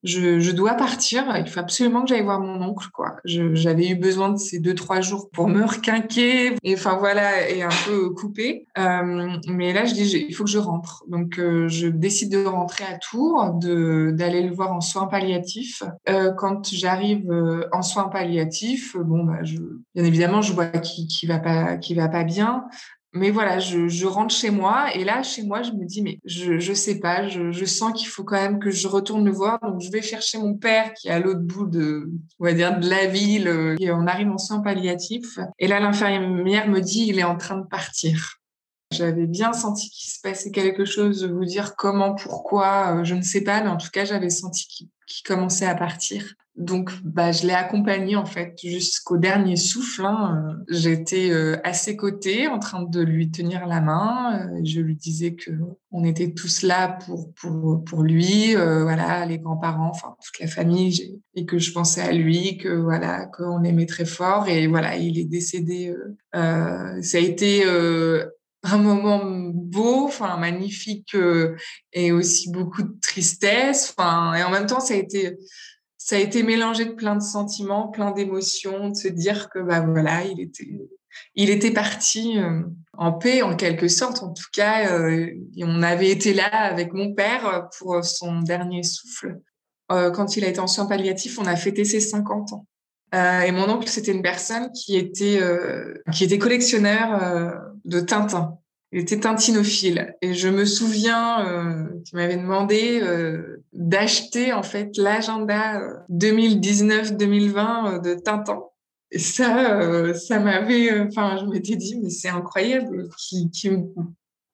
je, 0.04 0.39
je, 0.39 0.51
dois 0.51 0.74
partir. 0.75 1.36
Il 1.38 1.48
faut 1.48 1.60
absolument 1.60 2.04
que 2.04 2.10
j'aille 2.10 2.24
voir 2.24 2.39
mon 2.39 2.62
oncle, 2.62 2.88
quoi. 2.94 3.16
J'avais 3.25 3.89
eu 3.89 3.96
besoin 3.96 4.30
de 4.30 4.38
ces 4.38 4.60
deux, 4.60 4.75
trois 4.75 5.01
jours 5.01 5.30
pour 5.32 5.48
me 5.48 5.63
requinquer 5.63 6.56
et 6.63 6.74
enfin 6.74 6.98
voilà, 6.98 7.50
et 7.50 7.63
un 7.63 7.70
peu 7.86 8.10
couper. 8.12 8.68
Euh, 8.77 9.30
mais 9.48 9.74
là, 9.74 9.86
je 9.86 9.94
dis, 9.94 10.25
il 10.30 10.34
faut 10.34 10.44
que 10.44 10.50
je 10.50 10.60
rentre. 10.60 11.04
Donc, 11.08 11.39
euh, 11.39 11.68
je 11.68 11.88
décide 11.88 12.32
de 12.32 12.46
rentrer 12.46 12.84
à 12.86 12.98
Tours, 12.98 13.54
d'aller 13.62 14.44
le 14.44 14.54
voir 14.54 14.74
en 14.74 14.82
soins 14.82 15.08
palliatifs. 15.08 15.84
Euh, 16.10 16.32
quand 16.32 16.70
j'arrive 16.72 17.30
euh, 17.32 17.68
en 17.72 17.82
soins 17.82 18.10
palliatifs, 18.10 18.96
bon, 18.98 19.24
bah, 19.24 19.44
je, 19.44 19.58
bien 19.96 20.04
évidemment, 20.04 20.42
je 20.42 20.54
vois 20.54 20.68
qu'il 20.68 21.08
qui 21.08 21.25
va 21.25 21.39
pas, 21.39 21.77
qui 21.77 21.96
va 21.96 22.08
pas 22.08 22.24
bien 22.24 22.66
mais 23.17 23.31
voilà, 23.31 23.59
je, 23.59 24.05
rentre 24.05 24.33
chez 24.33 24.50
moi 24.50 24.93
et 24.95 25.03
là, 25.03 25.24
chez 25.24 25.43
moi, 25.43 25.62
je 25.62 25.71
me 25.71 25.86
dis, 25.86 26.01
mais 26.01 26.19
je, 26.25 26.59
je 26.59 26.74
sais 26.74 27.00
pas, 27.00 27.27
je, 27.27 27.65
sens 27.65 27.93
qu'il 27.93 28.07
faut 28.07 28.24
quand 28.24 28.41
même 28.41 28.59
que 28.59 28.71
je 28.71 28.88
retourne 28.88 29.25
le 29.25 29.31
voir. 29.31 29.59
Donc, 29.62 29.81
je 29.81 29.91
vais 29.91 30.01
chercher 30.01 30.38
mon 30.38 30.55
père 30.55 30.93
qui 30.93 31.09
est 31.09 31.12
à 31.12 31.19
l'autre 31.19 31.41
bout 31.41 31.65
de, 31.65 32.09
on 32.39 32.45
va 32.45 32.53
dire, 32.53 32.79
de 32.79 32.89
la 32.89 33.07
ville. 33.07 33.75
Et 33.79 33.91
on 33.91 34.07
arrive 34.07 34.29
en 34.29 34.38
soins 34.38 34.62
palliatifs. 34.62 35.39
Et 35.59 35.67
là, 35.67 35.79
l'infirmière 35.79 36.67
me 36.67 36.79
dit, 36.79 37.07
il 37.07 37.19
est 37.19 37.24
en 37.24 37.38
train 37.38 37.57
de 37.57 37.67
partir. 37.67 38.38
J'avais 38.91 39.27
bien 39.27 39.51
senti 39.51 39.89
qu'il 39.89 40.09
se 40.09 40.21
passait 40.21 40.51
quelque 40.51 40.86
chose, 40.86 41.21
de 41.21 41.27
vous 41.27 41.43
dire 41.43 41.75
comment, 41.75 42.15
pourquoi, 42.15 43.00
euh, 43.00 43.03
je 43.03 43.15
ne 43.15 43.21
sais 43.21 43.41
pas, 43.41 43.62
mais 43.62 43.69
en 43.69 43.77
tout 43.77 43.89
cas, 43.91 44.05
j'avais 44.05 44.29
senti 44.29 44.65
qu'il 44.67 44.88
commençait 45.23 45.65
à 45.65 45.75
partir. 45.75 46.33
Donc, 46.55 46.91
bah, 47.03 47.31
je 47.31 47.45
l'ai 47.45 47.53
accompagné 47.53 48.15
en 48.15 48.25
fait 48.25 48.55
jusqu'au 48.63 49.17
dernier 49.17 49.55
souffle. 49.55 50.03
Hein. 50.03 50.57
J'étais 50.69 51.29
euh, 51.29 51.57
à 51.63 51.71
ses 51.71 51.95
côtés, 51.95 52.47
en 52.47 52.57
train 52.57 52.81
de 52.81 52.99
lui 52.99 53.29
tenir 53.29 53.67
la 53.67 53.79
main. 53.79 54.39
Euh, 54.39 54.61
je 54.63 54.81
lui 54.81 54.95
disais 54.95 55.35
que 55.35 55.51
on 55.91 56.03
était 56.03 56.33
tous 56.33 56.63
là 56.63 56.97
pour 57.05 57.31
pour 57.35 57.83
pour 57.83 58.01
lui, 58.01 58.55
voilà, 58.55 59.25
les 59.27 59.37
grands-parents, 59.37 59.89
enfin 59.89 60.15
toute 60.23 60.39
la 60.39 60.47
famille, 60.47 61.21
et 61.35 61.45
que 61.45 61.59
je 61.59 61.71
pensais 61.71 62.01
à 62.01 62.11
lui, 62.11 62.57
que 62.57 62.69
voilà, 62.69 63.27
qu'on 63.27 63.63
aimait 63.63 63.85
très 63.85 64.05
fort. 64.05 64.47
Et 64.47 64.65
voilà, 64.65 64.97
il 64.97 65.19
est 65.19 65.25
décédé. 65.25 65.95
ça 66.33 67.17
a 67.17 67.19
été 67.19 67.63
un 68.74 68.77
moment 68.77 69.51
beau, 69.53 70.05
enfin 70.05 70.38
magnifique 70.38 71.15
euh, 71.15 71.55
et 71.93 72.12
aussi 72.12 72.51
beaucoup 72.51 72.83
de 72.83 73.00
tristesse. 73.01 73.93
Enfin, 73.97 74.33
et 74.36 74.43
en 74.43 74.50
même 74.50 74.67
temps, 74.67 74.79
ça 74.79 74.93
a 74.93 74.97
été 74.97 75.38
ça 75.97 76.15
a 76.15 76.19
été 76.19 76.41
mélangé 76.43 76.86
de 76.86 76.93
plein 76.93 77.15
de 77.15 77.21
sentiments, 77.21 77.89
plein 77.89 78.12
d'émotions, 78.12 78.89
de 78.89 78.95
se 78.95 79.07
dire 79.09 79.50
que 79.50 79.59
bah 79.59 79.81
voilà, 79.81 80.24
il 80.24 80.39
était 80.39 80.69
il 81.36 81.50
était 81.50 81.71
parti 81.71 82.38
euh, 82.38 82.62
en 82.93 83.13
paix 83.13 83.41
en 83.41 83.55
quelque 83.55 83.88
sorte. 83.88 84.24
En 84.24 84.33
tout 84.33 84.50
cas, 84.53 84.91
euh, 84.91 85.29
on 85.62 85.83
avait 85.83 86.09
été 86.09 86.33
là 86.33 86.50
avec 86.50 86.93
mon 86.93 87.13
père 87.13 87.69
pour 87.77 88.03
son 88.05 88.41
dernier 88.41 88.83
souffle. 88.83 89.39
quand 89.89 90.38
il 90.38 90.43
a 90.45 90.50
été 90.50 90.59
en 90.59 90.67
soins 90.67 90.86
palliatifs, 90.86 91.39
on 91.39 91.45
a 91.45 91.55
fêté 91.55 91.86
ses 91.86 92.00
50 92.00 92.53
ans. 92.53 92.67
Euh, 93.15 93.41
et 93.41 93.51
mon 93.51 93.69
oncle, 93.69 93.87
c'était 93.87 94.11
une 94.11 94.21
personne 94.21 94.71
qui 94.71 94.97
était, 94.97 95.39
euh, 95.41 95.93
qui 96.11 96.25
était 96.25 96.37
collectionneur 96.37 97.23
euh, 97.23 97.51
de 97.85 97.99
Tintin. 98.01 98.57
Il 98.91 98.99
était 98.99 99.19
tintinophile. 99.19 100.15
Et 100.21 100.33
je 100.33 100.47
me 100.47 100.63
souviens 100.65 101.45
euh, 101.45 101.83
qu'il 102.05 102.17
m'avait 102.17 102.37
demandé 102.37 103.01
d'acheter 103.73 104.53
en 104.53 104.63
fait 104.63 104.95
l'agenda 104.97 105.81
2019-2020 106.09 108.01
de 108.01 108.13
Tintin. 108.13 108.61
Et 109.11 109.19
ça, 109.19 110.13
ça 110.13 110.39
m'avait, 110.39 111.01
enfin, 111.01 111.37
je 111.37 111.45
m'étais 111.45 111.75
dit, 111.75 111.99
mais 112.01 112.09
c'est 112.09 112.29
incroyable 112.29 113.09
qui, 113.17 113.49
qui 113.51 113.71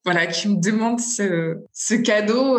voilà, 0.03 0.25
qui 0.27 0.50
me 0.50 0.60
demande 0.60 1.00
ce, 1.00 1.60
ce 1.72 1.93
cadeau. 1.93 2.57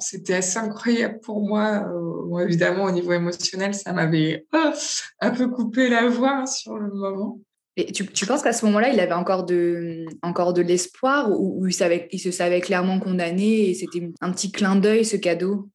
C'était 0.00 0.34
assez 0.34 0.58
incroyable 0.58 1.20
pour 1.20 1.40
moi. 1.46 1.80
Bon, 2.26 2.38
évidemment, 2.38 2.84
au 2.84 2.90
niveau 2.90 3.12
émotionnel, 3.12 3.74
ça 3.74 3.92
m'avait 3.92 4.46
oh, 4.54 4.70
un 5.20 5.30
peu 5.30 5.48
coupé 5.48 5.88
la 5.88 6.08
voix 6.08 6.46
sur 6.46 6.76
le 6.76 6.92
moment. 6.92 7.40
Et 7.76 7.92
tu, 7.92 8.06
tu 8.06 8.26
penses 8.26 8.42
qu'à 8.42 8.52
ce 8.52 8.66
moment-là, 8.66 8.92
il 8.92 8.98
avait 8.98 9.12
encore 9.12 9.44
de, 9.44 10.04
encore 10.22 10.52
de 10.52 10.62
l'espoir 10.62 11.30
ou, 11.30 11.64
il, 11.66 11.72
savait, 11.72 12.08
il 12.10 12.18
se 12.18 12.32
savait 12.32 12.60
clairement 12.60 12.98
condamné 12.98 13.70
et 13.70 13.74
c'était 13.74 14.10
un 14.20 14.32
petit 14.32 14.50
clin 14.50 14.74
d'œil, 14.76 15.04
ce 15.04 15.16
cadeau? 15.16 15.68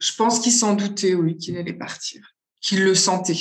Je 0.00 0.12
pense 0.16 0.40
qu'il 0.40 0.50
s'en 0.50 0.74
doutait, 0.74 1.14
oui, 1.14 1.36
qu'il 1.36 1.56
allait 1.56 1.72
partir 1.72 2.20
qu'il 2.62 2.84
le 2.84 2.94
sentait. 2.94 3.34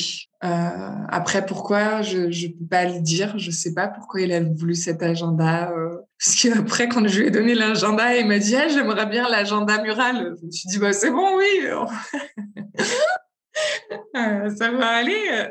Euh, 0.44 0.96
après, 1.10 1.46
pourquoi 1.46 2.02
je 2.02 2.18
ne 2.18 2.58
peux 2.58 2.66
pas 2.66 2.86
le 2.86 3.00
dire. 3.00 3.38
Je 3.38 3.52
sais 3.52 3.74
pas 3.74 3.88
pourquoi 3.88 4.22
il 4.22 4.34
a 4.34 4.42
voulu 4.42 4.74
cet 4.74 5.04
agenda. 5.04 5.72
Euh, 5.72 5.98
parce 6.20 6.42
qu'après, 6.42 6.90
quand 6.90 7.08
je 7.08 7.20
lui 7.20 7.28
ai 7.28 7.32
donné 7.32 7.54
l'agenda, 7.54 8.18
il 8.18 8.28
m'a 8.28 8.40
dit 8.40 8.56
ah, 8.56 8.68
j'aimerais 8.68 9.06
bien 9.06 9.30
l'agenda 9.30 9.80
mural. 9.82 10.36
Je 10.42 10.46
me 10.46 10.52
suis 10.52 10.68
dit 10.70 10.80
bah 10.80 10.94
c'est 10.94 11.12
bon, 11.12 11.38
oui. 11.38 11.46
euh, 14.16 14.50
ça 14.56 14.72
va 14.72 14.88
aller. 14.88 15.48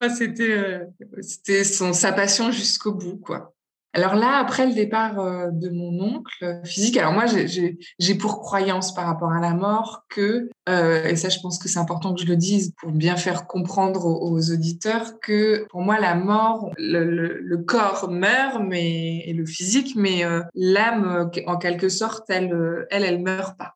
c'était 0.16 0.82
c'était 1.20 1.64
son 1.64 1.94
sa 1.94 2.12
passion 2.12 2.50
jusqu'au 2.50 2.92
bout, 2.92 3.16
quoi. 3.16 3.54
Alors 3.98 4.14
là, 4.14 4.38
après 4.38 4.64
le 4.64 4.74
départ 4.74 5.18
euh, 5.18 5.48
de 5.50 5.70
mon 5.70 6.00
oncle 6.00 6.60
physique, 6.62 6.96
alors 6.96 7.12
moi, 7.12 7.24
j'ai 7.26 8.14
pour 8.14 8.38
croyance 8.38 8.94
par 8.94 9.06
rapport 9.06 9.32
à 9.32 9.40
la 9.40 9.54
mort 9.54 10.04
que, 10.08 10.48
euh, 10.68 11.04
et 11.04 11.16
ça, 11.16 11.30
je 11.30 11.40
pense 11.40 11.58
que 11.58 11.68
c'est 11.68 11.80
important 11.80 12.14
que 12.14 12.20
je 12.20 12.26
le 12.26 12.36
dise 12.36 12.74
pour 12.80 12.92
bien 12.92 13.16
faire 13.16 13.48
comprendre 13.48 14.06
aux, 14.06 14.52
auditeurs 14.52 15.18
que 15.18 15.66
pour 15.70 15.80
moi, 15.80 15.98
la 15.98 16.14
mort, 16.14 16.70
le, 16.78 17.56
corps 17.56 18.08
meurt, 18.08 18.62
mais 18.64 19.24
et 19.26 19.32
le 19.32 19.44
physique, 19.44 19.94
mais 19.96 20.24
euh, 20.24 20.42
l'âme, 20.54 21.28
en 21.48 21.56
quelque 21.56 21.88
sorte, 21.88 22.30
elle, 22.30 22.86
elle, 22.92 23.02
elle 23.02 23.20
meurt 23.20 23.58
pas. 23.58 23.74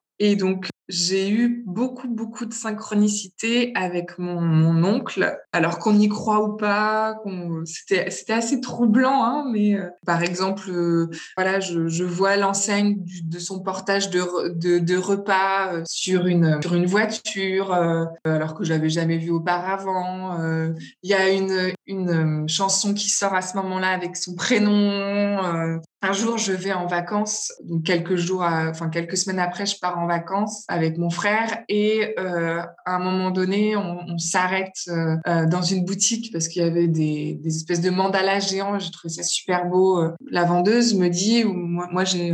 J'ai 0.89 1.29
eu 1.29 1.63
beaucoup, 1.65 2.07
beaucoup 2.07 2.45
de 2.45 2.53
synchronicité 2.53 3.71
avec 3.75 4.19
mon, 4.19 4.41
mon 4.41 4.83
oncle, 4.83 5.37
alors 5.53 5.79
qu'on 5.79 5.97
y 5.97 6.09
croit 6.09 6.43
ou 6.43 6.57
pas. 6.57 7.15
C'était, 7.65 8.33
assez 8.33 8.59
troublant, 8.59 9.23
hein, 9.23 9.45
mais 9.51 9.75
euh, 9.75 9.89
par 10.05 10.23
exemple, 10.23 10.69
euh, 10.69 11.09
voilà, 11.37 11.59
je, 11.59 11.87
je 11.87 12.03
vois 12.03 12.35
l'enseigne 12.35 12.97
de 13.23 13.39
son 13.39 13.61
portage 13.61 14.09
de, 14.09 14.49
de, 14.49 14.79
de 14.79 14.97
repas 14.97 15.73
euh, 15.73 15.83
sur, 15.87 16.27
une, 16.27 16.61
sur 16.61 16.73
une 16.73 16.85
voiture, 16.85 17.73
alors 18.25 18.55
que 18.55 18.63
je 18.63 18.73
l'avais 18.73 18.89
jamais 18.89 19.17
vu 19.17 19.31
auparavant. 19.31 20.37
Il 21.03 21.09
y 21.09 21.13
a 21.13 21.29
une, 21.29 21.71
une 21.87 22.47
chanson 22.49 22.93
qui 22.93 23.09
sort 23.09 23.33
à 23.33 23.41
ce 23.41 23.55
moment-là 23.57 23.89
avec 23.89 24.17
son 24.17 24.35
prénom. 24.35 25.79
Un 26.05 26.11
jour, 26.11 26.37
je 26.37 26.51
vais 26.51 26.73
en 26.73 26.85
vacances, 26.85 27.53
quelques 27.85 28.17
jours, 28.17 28.41
enfin 28.43 28.89
quelques 28.89 29.15
semaines 29.15 29.39
après, 29.39 29.65
je 29.65 29.79
pars 29.79 29.97
en 29.97 30.05
vacances 30.05 30.65
avec 30.67 30.97
mon 30.97 31.09
frère 31.09 31.63
et 31.69 32.13
euh, 32.19 32.59
à 32.85 32.95
un 32.95 32.99
moment 32.99 33.31
donné, 33.31 33.77
on, 33.77 34.17
s'arrête 34.17 34.75
euh, 34.89 35.15
euh, 35.27 35.45
dans 35.45 35.61
une 35.61 35.85
boutique 35.85 36.33
parce 36.33 36.49
qu'il 36.49 36.61
y 36.61 36.65
avait 36.65 36.89
des, 36.89 37.39
des, 37.41 37.55
espèces 37.55 37.79
de 37.79 37.89
mandalas 37.89 38.41
géants. 38.41 38.77
J'ai 38.79 38.91
trouvé 38.91 39.13
ça 39.13 39.23
super 39.23 39.65
beau. 39.65 40.03
La 40.29 40.43
vendeuse 40.43 40.93
me 40.93 41.07
dit, 41.07 41.45
moi, 41.45 41.87
moi 41.89 42.03
j'ai 42.03 42.33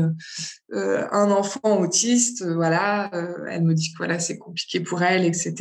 euh, 0.73 1.07
un 1.11 1.31
enfant 1.31 1.79
autiste, 1.79 2.43
euh, 2.43 2.53
voilà, 2.53 3.09
euh, 3.15 3.45
elle 3.49 3.63
me 3.63 3.73
dit 3.73 3.91
que 3.91 3.97
voilà, 3.97 4.19
c'est 4.19 4.37
compliqué 4.37 4.79
pour 4.79 5.01
elle, 5.01 5.25
etc. 5.25 5.55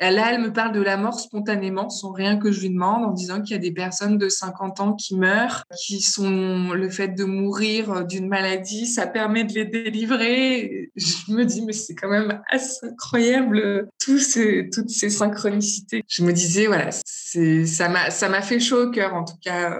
Et 0.00 0.10
là, 0.10 0.32
elle 0.32 0.40
me 0.40 0.52
parle 0.52 0.72
de 0.72 0.82
la 0.82 0.96
mort 0.96 1.20
spontanément, 1.20 1.88
sans 1.90 2.10
rien 2.10 2.36
que 2.36 2.50
je 2.50 2.62
lui 2.62 2.70
demande, 2.70 3.04
en 3.04 3.12
disant 3.12 3.40
qu'il 3.40 3.52
y 3.52 3.58
a 3.58 3.62
des 3.62 3.72
personnes 3.72 4.18
de 4.18 4.28
50 4.28 4.80
ans 4.80 4.94
qui 4.94 5.16
meurent, 5.16 5.64
qui 5.78 6.00
sont 6.00 6.72
le 6.72 6.90
fait 6.90 7.08
de 7.08 7.24
mourir 7.24 8.04
d'une 8.04 8.26
maladie, 8.26 8.86
ça 8.86 9.06
permet 9.06 9.44
de 9.44 9.52
les 9.52 9.64
délivrer. 9.64 10.90
Je 10.96 11.32
me 11.32 11.44
dis, 11.44 11.62
mais 11.62 11.72
c'est 11.72 11.94
quand 11.94 12.10
même 12.10 12.42
assez 12.50 12.84
incroyable, 12.84 13.88
tous 14.04 14.18
ces, 14.18 14.68
toutes 14.72 14.90
ces 14.90 15.10
synchronicités. 15.10 16.02
Je 16.08 16.24
me 16.24 16.32
disais, 16.32 16.66
voilà, 16.66 16.90
ça 16.90 17.88
m'a, 17.88 18.42
fait 18.42 18.58
chaud 18.58 18.88
au 18.88 18.90
cœur, 18.90 19.14
en 19.14 19.24
tout 19.24 19.38
cas, 19.40 19.78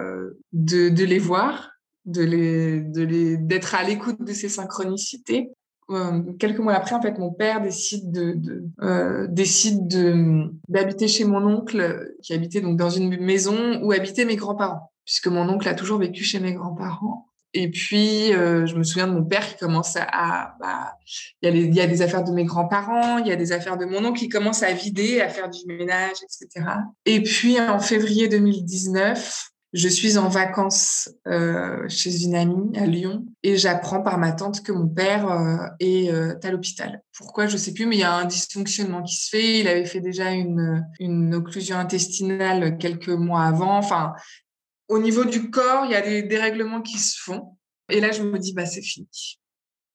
de, 0.53 0.87
de 0.87 1.03
les 1.03 1.19
voir 1.19 1.72
de 2.05 2.23
les, 2.23 2.81
de 2.81 3.03
les, 3.03 3.37
d'être 3.37 3.75
à 3.75 3.83
l'écoute 3.83 4.21
de 4.23 4.33
ces 4.33 4.49
synchronicités. 4.49 5.49
Euh, 5.89 6.21
quelques 6.39 6.59
mois 6.59 6.73
après, 6.73 6.95
en 6.95 7.01
fait, 7.01 7.17
mon 7.17 7.31
père 7.31 7.61
décide 7.61 8.11
de, 8.11 8.33
de 8.33 8.63
euh, 8.81 9.27
décide 9.29 9.87
de 9.87 10.45
d'habiter 10.69 11.07
chez 11.07 11.25
mon 11.25 11.45
oncle, 11.45 12.13
qui 12.21 12.33
habitait 12.33 12.61
donc 12.61 12.77
dans 12.77 12.89
une 12.89 13.17
maison 13.19 13.81
où 13.83 13.91
habitaient 13.91 14.25
mes 14.25 14.37
grands-parents, 14.37 14.91
puisque 15.05 15.27
mon 15.27 15.47
oncle 15.49 15.67
a 15.67 15.75
toujours 15.75 15.99
vécu 15.99 16.23
chez 16.23 16.39
mes 16.39 16.53
grands-parents. 16.53 17.27
Et 17.55 17.69
puis, 17.69 18.33
euh, 18.33 18.65
je 18.65 18.75
me 18.75 18.83
souviens 18.83 19.07
de 19.07 19.13
mon 19.13 19.23
père 19.23 19.47
qui 19.47 19.57
commence 19.57 19.95
à, 19.95 20.55
bah, 20.59 20.97
il, 21.43 21.75
y 21.75 21.79
a 21.79 21.83
y 21.83 21.85
a 21.85 21.87
des 21.87 22.01
affaires 22.01 22.23
de 22.23 22.31
mes 22.31 22.45
grands-parents, 22.45 23.19
il 23.19 23.27
y 23.27 23.31
a 23.31 23.35
des 23.35 23.51
affaires 23.51 23.77
de 23.77 23.85
mon 23.85 24.03
oncle 24.03 24.19
qui 24.19 24.29
commence 24.29 24.63
à 24.63 24.73
vider, 24.73 25.21
à 25.21 25.29
faire 25.29 25.49
du 25.49 25.59
ménage, 25.67 26.17
etc. 26.23 26.65
Et 27.05 27.21
puis, 27.21 27.59
en 27.59 27.79
février 27.79 28.27
2019, 28.27 29.52
je 29.73 29.87
suis 29.87 30.19
en 30.19 30.29
vacances 30.29 31.09
euh, 31.27 31.87
chez 31.89 32.23
une 32.23 32.35
amie 32.35 32.77
à 32.77 32.85
Lyon 32.85 33.25
et 33.41 33.57
j'apprends 33.57 34.03
par 34.03 34.19
ma 34.19 34.31
tante 34.31 34.61
que 34.61 34.71
mon 34.71 34.87
père 34.87 35.29
euh, 35.29 35.67
est 35.79 36.11
euh, 36.11 36.35
à 36.43 36.51
l'hôpital. 36.51 37.01
Pourquoi 37.17 37.47
je 37.47 37.57
sais 37.57 37.73
plus, 37.73 37.87
mais 37.87 37.95
il 37.95 37.99
y 37.99 38.03
a 38.03 38.13
un 38.13 38.25
dysfonctionnement 38.25 39.01
qui 39.01 39.15
se 39.15 39.29
fait. 39.29 39.59
Il 39.59 39.67
avait 39.67 39.85
fait 39.85 39.99
déjà 39.99 40.31
une, 40.31 40.85
une 40.99 41.33
occlusion 41.33 41.77
intestinale 41.77 42.77
quelques 42.77 43.09
mois 43.09 43.45
avant. 43.45 43.75
Enfin, 43.77 44.13
au 44.89 44.99
niveau 44.99 45.25
du 45.25 45.49
corps, 45.49 45.85
il 45.85 45.91
y 45.91 45.95
a 45.95 46.01
des 46.01 46.21
dérèglements 46.21 46.81
qui 46.81 46.99
se 46.99 47.19
font. 47.19 47.57
Et 47.89 47.99
là, 47.99 48.11
je 48.11 48.21
me 48.21 48.37
dis, 48.37 48.53
bah, 48.53 48.67
c'est 48.67 48.81
fini. 48.81 49.39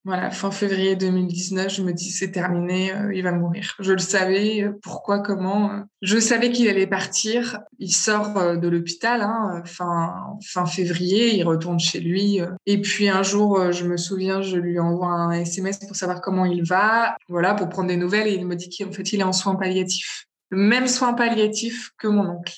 Voilà, 0.09 0.31
fin 0.31 0.51
février 0.51 0.97
2019, 0.97 1.69
je 1.71 1.83
me 1.83 1.93
dis 1.93 2.11
c'est 2.11 2.31
terminé, 2.31 2.95
euh, 2.95 3.13
il 3.15 3.23
va 3.23 3.33
mourir. 3.33 3.77
Je 3.79 3.93
le 3.93 3.99
savais, 3.99 4.63
euh, 4.63 4.73
pourquoi, 4.83 5.19
comment. 5.19 5.71
Euh. 5.71 5.81
Je 6.01 6.19
savais 6.19 6.51
qu'il 6.51 6.67
allait 6.67 6.87
partir. 6.87 7.61
Il 7.79 7.93
sort 7.93 8.57
de 8.57 8.69
l'hôpital 8.69 9.21
hein, 9.21 9.63
fin, 9.67 10.39
fin 10.43 10.65
février, 10.65 11.37
il 11.37 11.45
retourne 11.45 11.79
chez 11.79 12.01
lui. 12.01 12.41
Et 12.65 12.81
puis 12.81 13.11
un 13.11 13.23
jour, 13.23 13.71
je 13.71 13.85
me 13.85 13.99
souviens, 13.99 14.41
je 14.41 14.57
lui 14.57 14.81
envoie 14.81 15.11
un 15.11 15.33
SMS 15.33 15.79
pour 15.81 15.95
savoir 15.95 16.23
comment 16.23 16.47
il 16.47 16.65
va, 16.65 17.15
voilà, 17.29 17.53
pour 17.53 17.69
prendre 17.69 17.89
des 17.89 17.99
nouvelles. 17.99 18.29
Et 18.29 18.35
il 18.35 18.47
me 18.47 18.57
dit 18.57 18.71
qu'en 18.71 18.91
fait, 18.91 19.13
il 19.13 19.21
est 19.21 19.25
en 19.25 19.35
soins 19.35 19.57
palliatifs. 19.57 20.25
Le 20.49 20.57
même 20.57 20.89
soin 20.89 21.13
palliatif 21.13 21.91
que 21.99 22.09
mon 22.09 22.27
oncle 22.31 22.55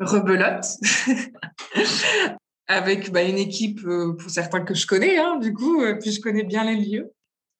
rebelote. 0.00 0.64
avec 2.68 3.10
bah, 3.10 3.22
une 3.22 3.38
équipe, 3.38 3.84
euh, 3.86 4.12
pour 4.12 4.30
certains 4.30 4.60
que 4.60 4.74
je 4.74 4.86
connais, 4.86 5.18
hein, 5.18 5.38
du 5.38 5.52
coup, 5.54 5.82
euh, 5.82 5.94
puis 5.98 6.12
je 6.12 6.20
connais 6.20 6.44
bien 6.44 6.64
les 6.64 6.76
lieux. 6.76 7.12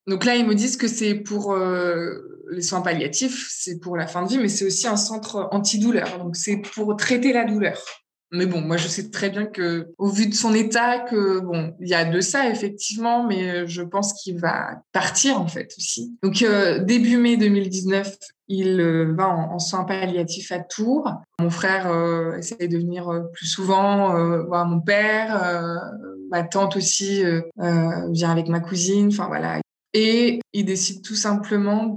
Donc 0.06 0.24
là, 0.24 0.36
ils 0.36 0.46
me 0.46 0.54
disent 0.54 0.76
que 0.76 0.88
c'est 0.88 1.14
pour 1.14 1.52
euh, 1.52 2.44
les 2.50 2.62
soins 2.62 2.82
palliatifs, 2.82 3.48
c'est 3.50 3.78
pour 3.78 3.96
la 3.96 4.06
fin 4.06 4.22
de 4.22 4.28
vie, 4.28 4.38
mais 4.38 4.48
c'est 4.48 4.64
aussi 4.64 4.86
un 4.86 4.96
centre 4.96 5.48
antidouleur. 5.50 6.18
Donc 6.18 6.36
c'est 6.36 6.58
pour 6.58 6.96
traiter 6.96 7.32
la 7.32 7.44
douleur. 7.44 7.82
Mais 8.30 8.46
bon, 8.46 8.60
moi, 8.60 8.76
je 8.76 8.88
sais 8.88 9.10
très 9.10 9.30
bien 9.30 9.46
que, 9.46 9.88
au 9.98 10.08
vu 10.08 10.26
de 10.26 10.34
son 10.34 10.54
état, 10.54 10.98
que 10.98 11.40
bon, 11.40 11.74
il 11.80 11.88
y 11.88 11.94
a 11.94 12.04
de 12.04 12.20
ça 12.20 12.48
effectivement, 12.50 13.26
mais 13.26 13.66
je 13.66 13.82
pense 13.82 14.12
qu'il 14.12 14.38
va 14.38 14.82
partir 14.92 15.40
en 15.40 15.46
fait 15.46 15.72
aussi. 15.78 16.16
Donc 16.22 16.44
début 16.84 17.16
mai 17.16 17.36
2019, 17.36 18.16
il 18.48 18.80
euh, 18.80 19.14
va 19.14 19.28
en, 19.28 19.58
soins 19.58 19.84
palliatifs 19.84 20.52
à 20.52 20.60
Tours. 20.60 21.12
Mon 21.38 21.50
frère 21.50 21.90
euh, 21.90 22.36
essaie 22.36 22.66
de 22.66 22.78
venir 22.78 23.08
euh, 23.08 23.20
plus 23.32 23.46
souvent 23.46 24.14
voir 24.46 24.66
mon 24.66 24.80
père. 24.80 25.62
ma 26.30 26.42
tante 26.42 26.76
aussi 26.76 27.22
vient 27.56 28.30
avec 28.30 28.48
ma 28.48 28.60
cousine. 28.60 29.08
Enfin 29.08 29.26
voilà. 29.28 29.60
Et 30.00 30.38
il 30.52 30.64
décide 30.64 31.02
tout 31.02 31.16
simplement 31.16 31.92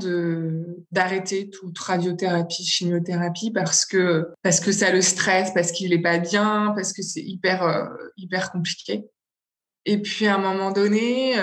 d'arrêter 0.92 1.52
toute 1.52 1.78
radiothérapie, 1.78 2.66
chimiothérapie 2.66 3.52
parce 3.52 3.86
que 3.86 4.30
parce 4.42 4.60
que 4.60 4.72
ça 4.72 4.92
le 4.92 5.02
stresse, 5.02 5.52
parce 5.54 5.72
qu'il 5.72 5.94
est 5.94 6.02
pas 6.02 6.18
bien, 6.18 6.74
parce 6.76 6.94
que 6.94 7.04
c'est 7.04 7.22
hyper 7.22 7.88
hyper 8.18 8.52
compliqué. 8.52 9.04
Et 9.86 10.02
puis 10.02 10.26
à 10.26 10.36
un 10.36 10.40
moment 10.40 10.72
donné, 10.72 11.36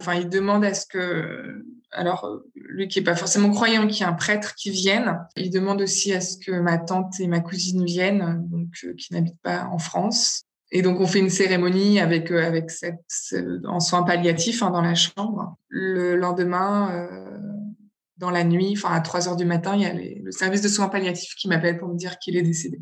enfin 0.00 0.14
il 0.14 0.28
demande 0.28 0.64
à 0.64 0.74
ce 0.74 0.86
que 0.86 1.64
alors 1.94 2.24
euh, 2.24 2.50
lui 2.54 2.88
qui 2.88 2.98
est 2.98 3.02
pas 3.02 3.16
forcément 3.16 3.50
croyant, 3.50 3.86
qui 3.86 4.02
est 4.02 4.06
un 4.06 4.12
prêtre 4.12 4.54
qui 4.54 4.70
vienne. 4.70 5.18
Il 5.36 5.50
demande 5.50 5.80
aussi 5.80 6.12
à 6.12 6.20
ce 6.20 6.36
que 6.36 6.52
ma 6.52 6.78
tante 6.78 7.18
et 7.20 7.26
ma 7.26 7.40
cousine 7.40 7.84
viennent, 7.84 8.46
donc 8.50 8.68
euh, 8.84 8.94
qui 8.94 9.12
n'habitent 9.12 9.40
pas 9.42 9.64
en 9.66 9.78
France. 9.78 10.44
Et 10.72 10.82
donc 10.82 11.00
on 11.00 11.06
fait 11.06 11.20
une 11.20 11.30
cérémonie 11.30 12.00
avec 12.00 12.30
euh, 12.30 12.44
avec 12.44 12.70
cette 12.70 13.00
en 13.64 13.80
soins 13.80 14.02
palliatifs 14.02 14.62
hein, 14.62 14.70
dans 14.70 14.82
la 14.82 14.94
chambre. 14.94 15.56
Le 15.68 16.16
lendemain, 16.16 17.08
dans 18.16 18.30
la 18.30 18.44
nuit, 18.44 18.74
enfin 18.76 18.94
à 18.94 19.00
3 19.00 19.28
heures 19.28 19.36
du 19.36 19.44
matin, 19.44 19.74
il 19.76 19.82
y 19.82 19.86
a 19.86 19.92
le 19.94 20.30
service 20.30 20.62
de 20.62 20.68
soins 20.68 20.88
palliatifs 20.88 21.34
qui 21.36 21.48
m'appelle 21.48 21.78
pour 21.78 21.88
me 21.88 21.96
dire 21.96 22.18
qu'il 22.18 22.36
est 22.36 22.42
décédé. 22.42 22.80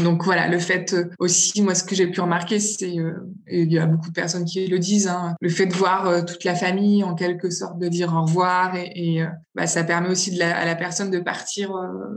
Donc 0.00 0.24
voilà, 0.24 0.48
le 0.48 0.58
fait 0.58 0.94
euh, 0.94 1.10
aussi, 1.18 1.60
moi, 1.60 1.74
ce 1.74 1.84
que 1.84 1.94
j'ai 1.94 2.06
pu 2.06 2.20
remarquer, 2.22 2.58
c'est, 2.60 2.98
euh, 2.98 3.12
il 3.46 3.70
y 3.70 3.78
a 3.78 3.84
beaucoup 3.84 4.08
de 4.08 4.14
personnes 4.14 4.46
qui 4.46 4.66
le 4.66 4.78
disent, 4.78 5.08
hein, 5.08 5.36
le 5.40 5.50
fait 5.50 5.66
de 5.66 5.74
voir 5.74 6.06
euh, 6.06 6.22
toute 6.22 6.44
la 6.44 6.54
famille, 6.54 7.04
en 7.04 7.14
quelque 7.14 7.50
sorte, 7.50 7.78
de 7.78 7.88
dire 7.88 8.14
au 8.14 8.22
revoir, 8.22 8.74
et, 8.74 8.90
et 8.94 9.26
bah, 9.54 9.66
ça 9.66 9.84
permet 9.84 10.08
aussi 10.08 10.40
à 10.40 10.64
la 10.64 10.74
personne 10.76 11.10
de 11.10 11.18
partir, 11.18 11.74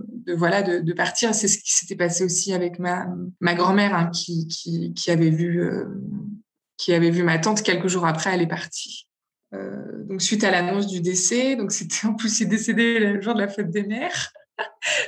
de 0.09 0.33
voilà, 0.33 0.61
de, 0.61 0.79
de 0.79 0.93
partir. 0.93 1.35
C'est 1.35 1.49
ce 1.49 1.57
qui 1.57 1.73
s'était 1.73 1.97
passé 1.97 2.23
aussi 2.23 2.53
avec 2.53 2.79
ma, 2.79 3.07
ma 3.41 3.55
grand-mère, 3.55 3.93
hein, 3.93 4.09
qui, 4.13 4.47
qui, 4.47 4.93
qui, 4.93 5.11
avait 5.11 5.29
vu, 5.29 5.69
qui 6.77 6.93
avait 6.93 7.11
vu 7.11 7.23
ma 7.23 7.39
tante 7.39 7.61
quelques 7.61 7.87
jours 7.87 8.05
après, 8.05 8.33
elle 8.33 8.41
est 8.41 8.47
partie. 8.47 9.09
donc 9.51 10.21
suite 10.21 10.45
à 10.45 10.51
l'annonce 10.51 10.87
du 10.87 11.01
décès, 11.01 11.57
donc 11.57 11.73
c'était 11.73 12.07
en 12.07 12.13
plus 12.13 12.39
il 12.39 12.43
est 12.43 12.49
décédé 12.49 12.99
le 12.99 13.21
jour 13.21 13.33
de 13.33 13.41
la 13.41 13.49
fête 13.49 13.69
des 13.69 13.83
mères. 13.83 14.31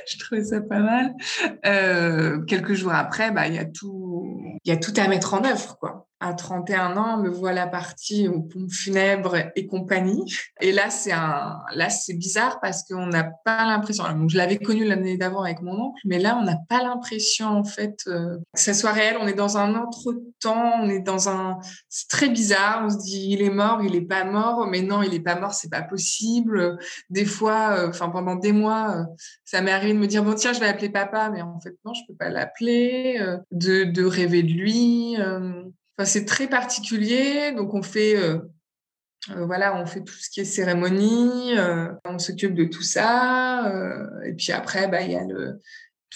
Je 0.06 0.18
trouvais 0.18 0.44
ça 0.44 0.60
pas 0.60 0.80
mal. 0.80 1.14
Euh, 1.66 2.42
quelques 2.44 2.74
jours 2.74 2.92
après, 2.92 3.30
bah, 3.30 3.48
il 3.48 3.54
y 3.54 3.58
a 3.58 3.64
tout, 3.64 4.40
il 4.64 4.68
y 4.68 4.72
a 4.72 4.76
tout 4.76 4.92
à 4.96 5.08
mettre 5.08 5.34
en 5.34 5.44
œuvre, 5.44 5.76
quoi. 5.78 5.97
À 6.20 6.34
31 6.34 6.96
ans, 6.96 7.18
me 7.18 7.28
voilà 7.28 7.66
partie 7.66 8.26
aux 8.26 8.40
pompes 8.40 8.72
funèbres 8.72 9.36
et 9.54 9.66
compagnie. 9.66 10.24
Et 10.60 10.72
là, 10.72 10.90
c'est 10.90 11.12
un, 11.12 11.60
là, 11.74 11.90
c'est 11.90 12.14
bizarre 12.14 12.58
parce 12.60 12.82
qu'on 12.82 13.06
n'a 13.06 13.24
pas 13.44 13.64
l'impression. 13.64 14.04
je 14.28 14.36
l'avais 14.36 14.58
connu 14.58 14.84
l'année 14.84 15.16
d'avant 15.16 15.42
avec 15.42 15.62
mon 15.62 15.78
oncle, 15.80 16.00
mais 16.04 16.18
là, 16.18 16.36
on 16.40 16.44
n'a 16.44 16.56
pas 16.68 16.82
l'impression, 16.82 17.46
en 17.46 17.64
fait, 17.64 18.00
euh, 18.08 18.36
que 18.52 18.60
ça 18.60 18.74
soit 18.74 18.92
réel. 18.92 19.16
On 19.20 19.28
est 19.28 19.34
dans 19.34 19.58
un 19.58 19.80
autre 19.80 20.14
temps, 20.40 20.80
on 20.82 20.88
est 20.88 21.00
dans 21.00 21.28
un, 21.28 21.58
c'est 21.88 22.08
très 22.08 22.28
bizarre. 22.28 22.82
On 22.84 22.90
se 22.90 22.98
dit, 22.98 23.28
il 23.30 23.42
est 23.42 23.50
mort, 23.50 23.80
il 23.82 23.94
est 23.94 24.00
pas 24.00 24.24
mort, 24.24 24.66
mais 24.66 24.82
non, 24.82 25.02
il 25.02 25.14
est 25.14 25.20
pas 25.20 25.38
mort, 25.38 25.54
c'est 25.54 25.70
pas 25.70 25.82
possible. 25.82 26.78
Des 27.10 27.26
fois, 27.26 27.76
euh, 27.78 27.88
enfin, 27.90 28.08
pendant 28.08 28.34
des 28.34 28.52
mois, 28.52 28.96
euh, 28.96 29.04
ça 29.44 29.60
m'est 29.60 29.70
arrivé 29.70 29.92
de 29.92 29.98
me 29.98 30.06
dire, 30.08 30.24
bon, 30.24 30.34
tiens, 30.34 30.52
je 30.52 30.58
vais 30.58 30.66
appeler 30.66 30.88
papa, 30.88 31.30
mais 31.30 31.42
en 31.42 31.60
fait, 31.60 31.76
non, 31.84 31.94
je 31.94 32.02
peux 32.08 32.14
pas 32.14 32.28
l'appeler, 32.28 33.24
de, 33.52 33.84
de 33.84 34.04
rêver 34.04 34.42
de 34.42 34.52
lui 34.52 35.16
c'est 36.04 36.24
très 36.24 36.48
particulier. 36.48 37.52
Donc, 37.52 37.74
on 37.74 37.82
fait, 37.82 38.16
euh, 38.16 38.38
euh, 39.30 39.46
voilà, 39.46 39.80
on 39.80 39.86
fait 39.86 40.02
tout 40.02 40.14
ce 40.14 40.30
qui 40.30 40.40
est 40.40 40.44
cérémonie, 40.44 41.58
euh, 41.58 41.88
on 42.04 42.18
s'occupe 42.18 42.54
de 42.54 42.64
tout 42.64 42.82
ça. 42.82 43.72
et 44.24 44.32
puis 44.34 44.52
après, 44.52 44.88
bah, 44.88 45.02
il 45.02 45.12
y 45.12 45.16
a 45.16 45.24
le. 45.24 45.60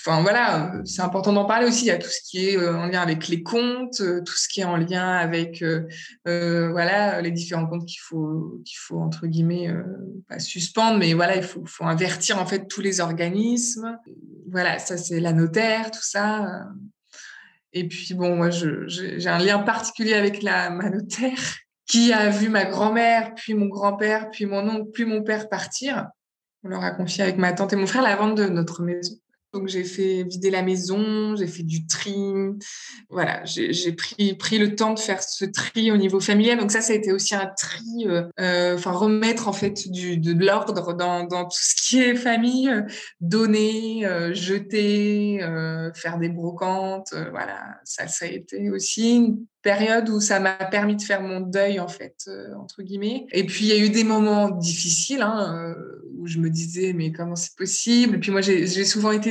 Enfin, 0.04 0.22
voilà, 0.22 0.72
c'est 0.84 1.02
important 1.02 1.32
d'en 1.32 1.44
parler 1.44 1.66
aussi. 1.66 1.84
Il 1.84 1.88
y 1.88 1.92
a 1.92 1.98
tout 1.98 2.08
ce 2.08 2.20
qui 2.24 2.48
est 2.48 2.58
en 2.58 2.86
lien 2.86 3.02
avec 3.02 3.28
les 3.28 3.42
comptes, 3.42 3.98
tout 3.98 4.34
ce 4.34 4.48
qui 4.48 4.60
est 4.60 4.64
en 4.64 4.76
lien 4.76 5.12
avec, 5.12 5.62
voilà, 6.24 7.20
les 7.20 7.30
différents 7.30 7.66
comptes 7.66 7.86
qu'il 7.86 8.00
faut, 8.00 8.60
qu'il 8.64 8.78
faut, 8.78 8.98
entre 9.00 9.26
guillemets, 9.26 9.70
pas 10.28 10.38
suspendre, 10.38 10.98
mais 10.98 11.12
voilà, 11.12 11.36
il 11.36 11.42
faut, 11.42 11.62
faut 11.66 11.84
invertir, 11.84 12.38
en 12.38 12.46
fait, 12.46 12.66
tous 12.66 12.80
les 12.80 13.00
organismes. 13.00 13.96
Voilà, 14.50 14.78
ça, 14.78 14.96
c'est 14.96 15.20
la 15.20 15.32
notaire, 15.32 15.90
tout 15.90 16.02
ça. 16.02 16.66
Et 17.72 17.88
puis, 17.88 18.14
bon, 18.14 18.36
moi, 18.36 18.50
j'ai 18.50 19.28
un 19.28 19.38
lien 19.38 19.58
particulier 19.60 20.14
avec 20.14 20.42
la, 20.42 20.70
ma 20.70 20.90
notaire 20.90 21.56
qui 21.86 22.12
a 22.12 22.28
vu 22.30 22.48
ma 22.48 22.64
grand-mère, 22.64 23.34
puis 23.34 23.54
mon 23.54 23.66
grand-père, 23.66 24.30
puis 24.30 24.46
mon 24.46 24.68
oncle, 24.68 24.90
puis 24.92 25.04
mon 25.04 25.22
père 25.22 25.48
partir. 25.48 26.08
On 26.62 26.68
leur 26.68 26.84
a 26.84 26.92
confié 26.92 27.24
avec 27.24 27.38
ma 27.38 27.52
tante 27.52 27.72
et 27.72 27.76
mon 27.76 27.86
frère 27.86 28.02
la 28.02 28.16
vente 28.16 28.36
de 28.36 28.46
notre 28.46 28.82
maison. 28.82 29.16
Donc 29.52 29.68
j'ai 29.68 29.84
fait 29.84 30.22
vider 30.22 30.50
la 30.50 30.62
maison, 30.62 31.36
j'ai 31.36 31.46
fait 31.46 31.62
du 31.62 31.86
tri. 31.86 32.16
Voilà, 33.10 33.42
j'ai 33.44 33.92
pris, 33.92 34.34
pris 34.34 34.58
le 34.58 34.74
temps 34.74 34.94
de 34.94 34.98
faire 34.98 35.22
ce 35.22 35.44
tri 35.44 35.90
au 35.90 35.98
niveau 35.98 36.20
familial. 36.20 36.58
Donc 36.58 36.70
ça, 36.70 36.80
ça 36.80 36.94
a 36.94 36.96
été 36.96 37.12
aussi 37.12 37.34
un 37.34 37.50
tri, 37.58 38.06
euh, 38.06 38.22
euh, 38.40 38.76
enfin 38.76 38.92
remettre 38.92 39.48
en 39.48 39.52
fait 39.52 39.90
du, 39.90 40.16
de 40.16 40.32
l'ordre 40.32 40.94
dans, 40.94 41.24
dans, 41.24 41.44
tout 41.44 41.60
ce 41.60 41.74
qui 41.74 42.00
est 42.00 42.14
famille, 42.14 42.70
euh, 42.70 42.82
donner, 43.20 44.06
jeter, 44.32 45.40
faire 45.94 46.18
des 46.18 46.30
brocantes. 46.30 47.14
voilà, 47.30 47.62
ça, 47.84 48.08
ça 48.08 48.24
a 48.24 48.28
été 48.28 48.70
aussi 48.70 49.16
une 49.16 49.44
période 49.60 50.08
où 50.08 50.20
ça 50.20 50.40
m'a 50.40 50.54
permis 50.54 50.96
de 50.96 51.02
faire 51.02 51.20
mon 51.20 51.40
deuil 51.40 51.78
en 51.78 51.88
fait 51.88 52.30
entre 52.58 52.82
guillemets. 52.82 53.26
Et 53.32 53.44
puis 53.44 53.66
il 53.66 53.68
y 53.68 53.72
a 53.72 53.84
eu 53.84 53.90
des 53.90 54.04
moments 54.04 54.48
difficiles. 54.48 55.20
Hein, 55.20 55.74
où 56.22 56.26
je 56.28 56.38
me 56.38 56.48
disais, 56.48 56.92
mais 56.92 57.10
comment 57.10 57.34
c'est 57.34 57.56
possible? 57.56 58.14
Et 58.14 58.18
puis 58.18 58.30
moi, 58.30 58.40
j'ai 58.40 58.84
souvent 58.84 59.10
été 59.10 59.30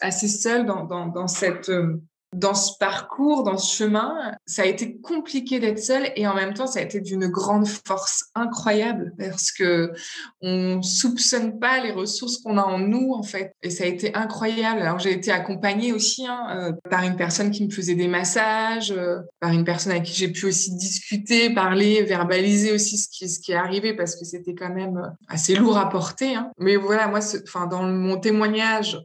assez 0.00 0.28
seule 0.28 0.64
dans, 0.64 0.86
dans, 0.86 1.28
cette 1.28 1.68
euh, 1.68 2.00
dans 2.32 2.54
ce 2.54 2.72
parcours, 2.78 3.42
dans 3.42 3.58
ce 3.58 3.74
chemin, 3.74 4.32
ça 4.46 4.62
a 4.62 4.66
été 4.66 4.96
compliqué 5.00 5.58
d'être 5.58 5.80
seule 5.80 6.12
et 6.14 6.28
en 6.28 6.34
même 6.34 6.54
temps, 6.54 6.68
ça 6.68 6.78
a 6.78 6.82
été 6.82 7.00
d'une 7.00 7.26
grande 7.26 7.66
force 7.66 8.26
incroyable 8.36 9.12
parce 9.18 9.50
que 9.50 9.92
on 10.40 10.80
soupçonne 10.80 11.58
pas 11.58 11.80
les 11.80 11.90
ressources 11.90 12.38
qu'on 12.38 12.56
a 12.56 12.62
en 12.62 12.78
nous 12.78 13.12
en 13.14 13.24
fait. 13.24 13.52
Et 13.62 13.70
ça 13.70 13.84
a 13.84 13.88
été 13.88 14.14
incroyable. 14.14 14.80
Alors 14.80 15.00
j'ai 15.00 15.12
été 15.12 15.32
accompagnée 15.32 15.92
aussi 15.92 16.24
hein, 16.26 16.46
euh, 16.50 16.72
par 16.88 17.02
une 17.02 17.16
personne 17.16 17.50
qui 17.50 17.66
me 17.66 17.70
faisait 17.70 17.96
des 17.96 18.08
massages, 18.08 18.92
euh, 18.92 19.18
par 19.40 19.50
une 19.50 19.64
personne 19.64 19.92
avec 19.92 20.04
qui 20.04 20.14
j'ai 20.14 20.28
pu 20.28 20.46
aussi 20.46 20.76
discuter, 20.76 21.52
parler, 21.52 22.02
verbaliser 22.04 22.72
aussi 22.72 22.96
ce 22.96 23.08
qui, 23.08 23.28
ce 23.28 23.40
qui 23.40 23.52
est 23.52 23.56
arrivé 23.56 23.94
parce 23.94 24.14
que 24.14 24.24
c'était 24.24 24.54
quand 24.54 24.72
même 24.72 25.00
assez 25.26 25.56
lourd 25.56 25.78
à 25.78 25.88
porter. 25.88 26.36
Hein. 26.36 26.52
Mais 26.58 26.76
voilà, 26.76 27.08
moi, 27.08 27.18
enfin 27.42 27.66
dans 27.66 27.82
mon 27.82 28.18
témoignage 28.18 28.98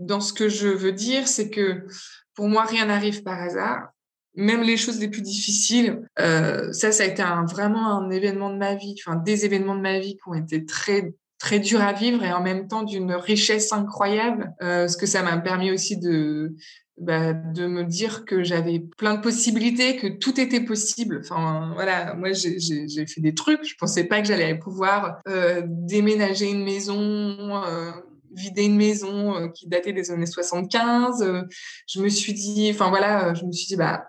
dans 0.00 0.20
ce 0.20 0.32
que 0.32 0.48
je 0.48 0.66
veux 0.66 0.92
dire, 0.92 1.28
c'est 1.28 1.50
que 1.50 1.86
pour 2.34 2.48
moi, 2.48 2.64
rien 2.64 2.86
n'arrive 2.86 3.22
par 3.22 3.40
hasard. 3.40 3.90
Même 4.34 4.62
les 4.62 4.76
choses 4.76 4.98
les 5.00 5.08
plus 5.08 5.22
difficiles, 5.22 6.02
euh, 6.18 6.72
ça, 6.72 6.90
ça 6.90 7.02
a 7.02 7.06
été 7.06 7.22
un, 7.22 7.44
vraiment 7.44 7.98
un 7.98 8.10
événement 8.10 8.50
de 8.50 8.58
ma 8.58 8.74
vie, 8.74 8.94
enfin 8.98 9.16
des 9.16 9.44
événements 9.44 9.74
de 9.74 9.80
ma 9.80 9.98
vie 9.98 10.14
qui 10.14 10.28
ont 10.28 10.34
été 10.34 10.64
très 10.64 11.14
très 11.38 11.58
durs 11.58 11.80
à 11.80 11.94
vivre 11.94 12.22
et 12.22 12.32
en 12.32 12.42
même 12.42 12.68
temps 12.68 12.82
d'une 12.82 13.12
richesse 13.12 13.72
incroyable, 13.72 14.52
euh, 14.62 14.86
ce 14.88 14.96
que 14.98 15.06
ça 15.06 15.22
m'a 15.22 15.38
permis 15.38 15.70
aussi 15.72 15.96
de 15.96 16.54
bah, 17.00 17.32
de 17.32 17.66
me 17.66 17.84
dire 17.84 18.26
que 18.26 18.44
j'avais 18.44 18.78
plein 18.98 19.14
de 19.14 19.22
possibilités, 19.22 19.96
que 19.96 20.06
tout 20.06 20.38
était 20.38 20.60
possible. 20.60 21.22
Enfin, 21.24 21.70
voilà, 21.72 22.12
moi, 22.14 22.32
j'ai 22.32 23.06
fait 23.06 23.22
des 23.22 23.32
trucs. 23.32 23.64
Je 23.64 23.74
pensais 23.78 24.04
pas 24.04 24.20
que 24.20 24.28
j'allais 24.28 24.54
pouvoir 24.58 25.20
euh, 25.26 25.62
déménager 25.66 26.50
une 26.50 26.62
maison, 26.62 26.98
euh, 26.98 27.90
vider 28.32 28.64
une 28.64 28.76
maison 28.76 29.34
euh, 29.34 29.48
qui 29.48 29.66
datait 29.68 29.92
des 29.92 30.10
années 30.10 30.26
75. 30.26 31.22
Euh, 31.22 31.42
je 31.86 32.00
me 32.00 32.08
suis 32.08 32.32
dit, 32.32 32.70
enfin 32.72 32.88
voilà, 32.88 33.28
euh, 33.28 33.34
je 33.34 33.44
me 33.44 33.52
suis 33.52 33.66
dit, 33.66 33.76
bah, 33.76 34.06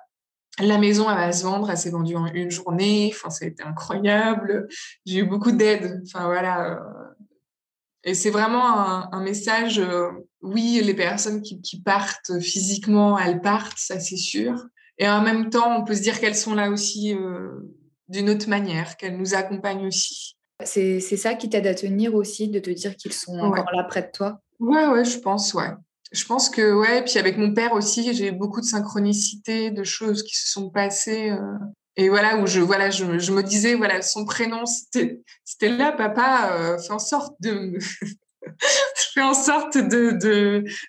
la 0.60 0.78
maison, 0.78 1.10
elle 1.10 1.18
va 1.18 1.32
se 1.32 1.44
vendre, 1.44 1.70
elle 1.70 1.78
s'est 1.78 1.92
vendue 1.92 2.16
en 2.16 2.28
une 2.28 2.52
journée. 2.52 3.12
Enfin, 3.14 3.30
ça 3.30 3.46
a 3.46 3.48
été 3.48 3.64
incroyable. 3.64 4.68
J'ai 5.06 5.20
eu 5.20 5.26
beaucoup 5.26 5.52
d'aide. 5.52 6.02
Enfin, 6.06 6.26
voilà. 6.26 6.80
Et 8.04 8.14
c'est 8.14 8.32
vraiment 8.32 9.14
un, 9.14 9.24
message. 9.24 9.82
oui, 10.42 10.82
les 10.84 10.94
personnes 10.94 11.42
qui, 11.42 11.82
partent 11.82 12.40
physiquement, 12.40 13.18
elles 13.18 13.42
partent, 13.42 13.78
ça 13.78 14.00
c'est 14.00 14.18
sûr. 14.18 14.68
Et 14.98 15.08
en 15.08 15.22
même 15.22 15.50
temps, 15.50 15.80
on 15.80 15.84
peut 15.84 15.96
se 15.96 16.02
dire 16.02 16.20
qu'elles 16.20 16.36
sont 16.36 16.54
là 16.54 16.70
aussi 16.70 17.16
d'une 18.10 18.30
autre 18.30 18.50
manière, 18.50 18.98
qu'elles 18.98 19.18
nous 19.18 19.34
accompagnent 19.36 19.88
aussi. 19.88 20.36
C'est 20.66 21.00
ça 21.00 21.34
qui 21.34 21.50
t'aide 21.50 21.68
à 21.68 21.76
tenir 21.76 22.16
aussi, 22.16 22.48
de 22.48 22.60
te 22.60 22.70
dire 22.70 22.96
qu'ils 22.96 23.14
sont 23.14 23.38
encore 23.40 23.72
là 23.74 23.84
près 23.84 24.02
de 24.02 24.12
toi? 24.14 24.40
Ouais, 24.60 24.88
ouais, 24.88 25.06
je 25.06 25.20
pense, 25.20 25.54
ouais. 25.54 25.70
Je 26.12 26.26
pense 26.26 26.50
que, 26.50 26.74
ouais, 26.74 27.04
puis 27.04 27.18
avec 27.20 27.38
mon 27.38 27.54
père 27.54 27.74
aussi, 27.74 28.14
j'ai 28.14 28.28
eu 28.28 28.32
beaucoup 28.32 28.60
de 28.60 28.66
synchronicité, 28.66 29.72
de 29.72 29.84
choses 29.84 30.24
qui 30.24 30.36
se 30.36 30.52
sont 30.52 30.70
passées. 30.70 31.32
Euh, 31.32 31.58
et 31.96 32.10
voilà, 32.10 32.38
où 32.38 32.48
je, 32.48 32.60
voilà, 32.60 32.90
je, 32.90 33.06
me 33.06 33.42
disais, 33.42 33.76
voilà, 33.76 34.02
son 34.02 34.26
prénom, 34.26 34.66
c'était 34.66 35.70
là, 35.70 35.92
papa, 35.92 36.52
euh, 36.54 36.78
fait 36.78 36.94
en 36.94 37.00
sorte 37.00 37.36
de 37.40 37.78
je 38.62 39.04
fais 39.14 39.22
en 39.22 39.34
sorte 39.34 39.78
de, 39.78 40.12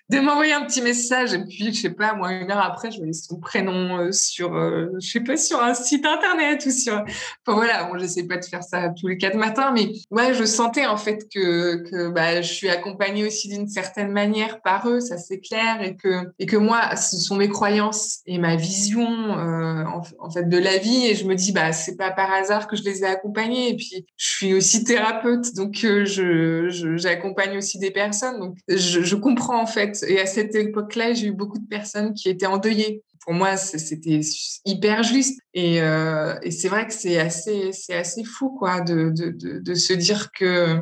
de, 0.09 0.19
m'envoyer 0.19 0.53
un 0.53 0.65
petit 0.65 0.81
message. 0.81 1.33
Et 1.33 1.43
puis 1.43 1.73
je 1.73 1.81
sais 1.81 1.89
pas 1.89 2.13
moi 2.13 2.31
une 2.31 2.51
heure 2.51 2.63
après 2.63 2.91
je 2.91 3.01
mets 3.01 3.13
son 3.13 3.39
prénom 3.39 3.97
euh, 3.97 4.11
sur 4.11 4.55
euh, 4.55 4.89
je 5.01 5.09
sais 5.09 5.19
pas 5.19 5.37
sur 5.37 5.61
un 5.61 5.73
site 5.73 6.05
internet 6.05 6.65
ou 6.65 6.71
sur 6.71 6.93
enfin 6.93 7.57
voilà. 7.57 7.85
Bon 7.85 7.97
j'essaie 7.97 8.23
pas 8.23 8.37
de 8.37 8.45
faire 8.45 8.63
ça 8.63 8.89
tous 8.89 9.07
les 9.07 9.17
quatre 9.17 9.35
matins 9.35 9.71
mais 9.73 9.91
ouais 10.11 10.33
je 10.33 10.45
sentais 10.45 10.85
en 10.85 10.97
fait 10.97 11.27
que 11.33 11.77
que 11.89 12.09
bah 12.09 12.41
je 12.41 12.53
suis 12.53 12.69
accompagnée 12.69 13.25
aussi 13.25 13.49
d'une 13.49 13.67
certaine 13.67 14.11
manière 14.11 14.61
par 14.61 14.87
eux 14.87 14.99
ça 14.99 15.17
c'est 15.17 15.39
clair. 15.39 15.81
Et 15.81 15.95
que 15.95 16.31
et 16.39 16.45
que 16.45 16.57
moi 16.57 16.95
ce 16.95 17.17
sont 17.17 17.35
mes 17.35 17.49
croyances 17.49 18.19
et 18.25 18.37
ma 18.37 18.55
vision 18.55 19.07
euh, 19.37 19.83
en, 20.19 20.29
fait 20.29 20.47
de 20.47 20.57
la 20.57 20.77
vie. 20.77 21.07
Et 21.07 21.15
je 21.15 21.25
me 21.25 21.35
dis 21.35 21.51
bah 21.51 21.73
c'est 21.73 21.97
pas 21.97 22.11
par 22.11 22.31
hasard 22.31 22.67
que 22.67 22.75
je 22.75 22.83
les 22.83 23.01
ai 23.01 23.07
accompagnés. 23.07 23.69
Et 23.69 23.75
puis 23.75 24.05
je 24.15 24.29
suis 24.29 24.53
aussi 24.53 24.83
thérapeute. 24.83 25.55
Donc 25.55 25.79
je 25.81 26.93
j'accompagne 26.97 27.57
aussi 27.63 27.79
des 27.79 27.91
personnes. 27.91 28.39
Donc, 28.39 28.57
je, 28.67 29.15
comprends 29.15 29.61
en 29.61 29.65
fait. 29.65 30.03
Et 30.07 30.19
à 30.19 30.25
cette 30.25 30.53
époque-là, 30.53 31.13
j'ai 31.13 31.27
eu 31.27 31.31
beaucoup 31.31 31.59
de 31.59 31.67
personnes 31.67 32.13
qui 32.13 32.29
étaient 32.29 32.45
endeuillées. 32.45 33.03
Pour 33.23 33.33
moi, 33.33 33.55
c'était 33.55 34.19
hyper 34.65 35.03
juste. 35.03 35.39
Et, 35.53 35.81
euh, 35.81 36.35
et 36.41 36.51
c'est 36.51 36.67
vrai 36.67 36.85
que 36.85 36.93
c'est 36.93 37.19
assez, 37.19 37.71
c'est 37.71 37.95
assez 37.95 38.23
fou, 38.25 38.49
quoi, 38.49 38.81
de, 38.81 39.11
de, 39.11 39.59
de, 39.59 39.73
se 39.75 39.93
dire 39.93 40.31
que, 40.33 40.81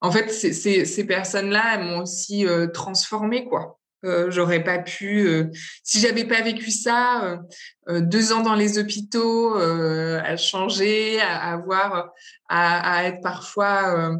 en 0.00 0.10
fait, 0.10 0.30
ces, 0.30 0.84
ces 0.86 1.04
personnes-là, 1.04 1.78
m'ont 1.78 2.02
aussi 2.02 2.46
euh, 2.46 2.66
transformée, 2.68 3.44
quoi. 3.44 3.78
Euh, 4.04 4.30
j'aurais 4.30 4.64
pas 4.64 4.78
pu, 4.78 5.28
euh, 5.28 5.44
si 5.84 6.00
j'avais 6.00 6.24
pas 6.24 6.40
vécu 6.40 6.70
ça, 6.72 7.38
deux 7.88 8.32
ans 8.32 8.42
dans 8.42 8.56
les 8.56 8.78
hôpitaux, 8.78 9.54
à 9.54 10.36
changer, 10.36 11.20
à, 11.20 11.52
avoir, 11.52 12.10
à, 12.48 12.96
à 12.96 13.04
être 13.04 13.20
parfois 13.20 14.16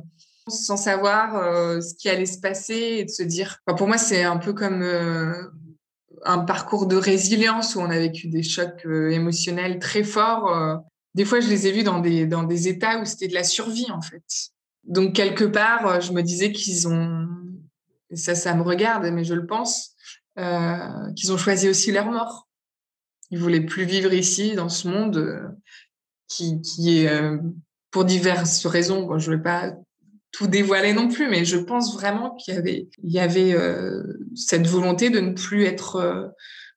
sans 0.48 0.76
savoir 0.76 1.82
ce 1.82 1.94
qui 1.94 2.08
allait 2.08 2.26
se 2.26 2.40
passer 2.40 2.74
et 2.74 3.04
de 3.04 3.10
se 3.10 3.22
dire. 3.22 3.58
pour 3.76 3.86
moi, 3.86 3.98
c'est 3.98 4.24
un 4.24 4.38
peu 4.38 4.52
comme 4.52 4.82
un 6.24 6.38
parcours 6.40 6.86
de 6.86 6.96
résilience 6.96 7.74
où 7.74 7.80
on 7.80 7.90
a 7.90 7.98
vécu 7.98 8.28
des 8.28 8.42
chocs 8.42 8.84
émotionnels 8.84 9.78
très 9.78 10.04
forts. 10.04 10.82
Des 11.14 11.24
fois, 11.24 11.40
je 11.40 11.48
les 11.48 11.66
ai 11.66 11.72
vus 11.72 11.82
dans 11.82 12.00
des, 12.00 12.26
dans 12.26 12.42
des 12.42 12.68
états 12.68 12.98
où 13.00 13.04
c'était 13.04 13.28
de 13.28 13.34
la 13.34 13.44
survie, 13.44 13.90
en 13.90 14.00
fait. 14.00 14.24
Donc, 14.84 15.14
quelque 15.14 15.44
part, 15.44 16.00
je 16.00 16.12
me 16.12 16.22
disais 16.22 16.52
qu'ils 16.52 16.88
ont, 16.88 17.28
ça, 18.14 18.34
ça 18.34 18.54
me 18.54 18.62
regarde, 18.62 19.06
mais 19.12 19.24
je 19.24 19.34
le 19.34 19.46
pense, 19.46 19.94
qu'ils 20.36 21.32
ont 21.32 21.36
choisi 21.36 21.68
aussi 21.68 21.92
leur 21.92 22.06
mort. 22.10 22.48
Ils 23.30 23.38
voulaient 23.38 23.64
plus 23.64 23.84
vivre 23.84 24.12
ici, 24.12 24.54
dans 24.54 24.68
ce 24.68 24.88
monde 24.88 25.56
qui, 26.28 26.60
qui 26.62 26.98
est, 26.98 27.38
pour 27.90 28.04
diverses 28.04 28.64
raisons, 28.66 29.18
je 29.18 29.30
ne 29.30 29.36
vais 29.36 29.42
pas 29.42 29.74
tout 30.32 30.46
dévoiler 30.46 30.94
non 30.94 31.08
plus, 31.08 31.28
mais 31.28 31.44
je 31.44 31.58
pense 31.58 31.94
vraiment 31.94 32.34
qu'il 32.34 32.54
y 32.54 32.56
avait, 32.56 32.88
il 33.02 33.12
y 33.12 33.20
avait 33.20 33.54
euh, 33.54 34.02
cette 34.34 34.66
volonté 34.66 35.10
de 35.10 35.20
ne 35.20 35.32
plus 35.32 35.64
être, 35.64 35.96
euh, 35.96 36.28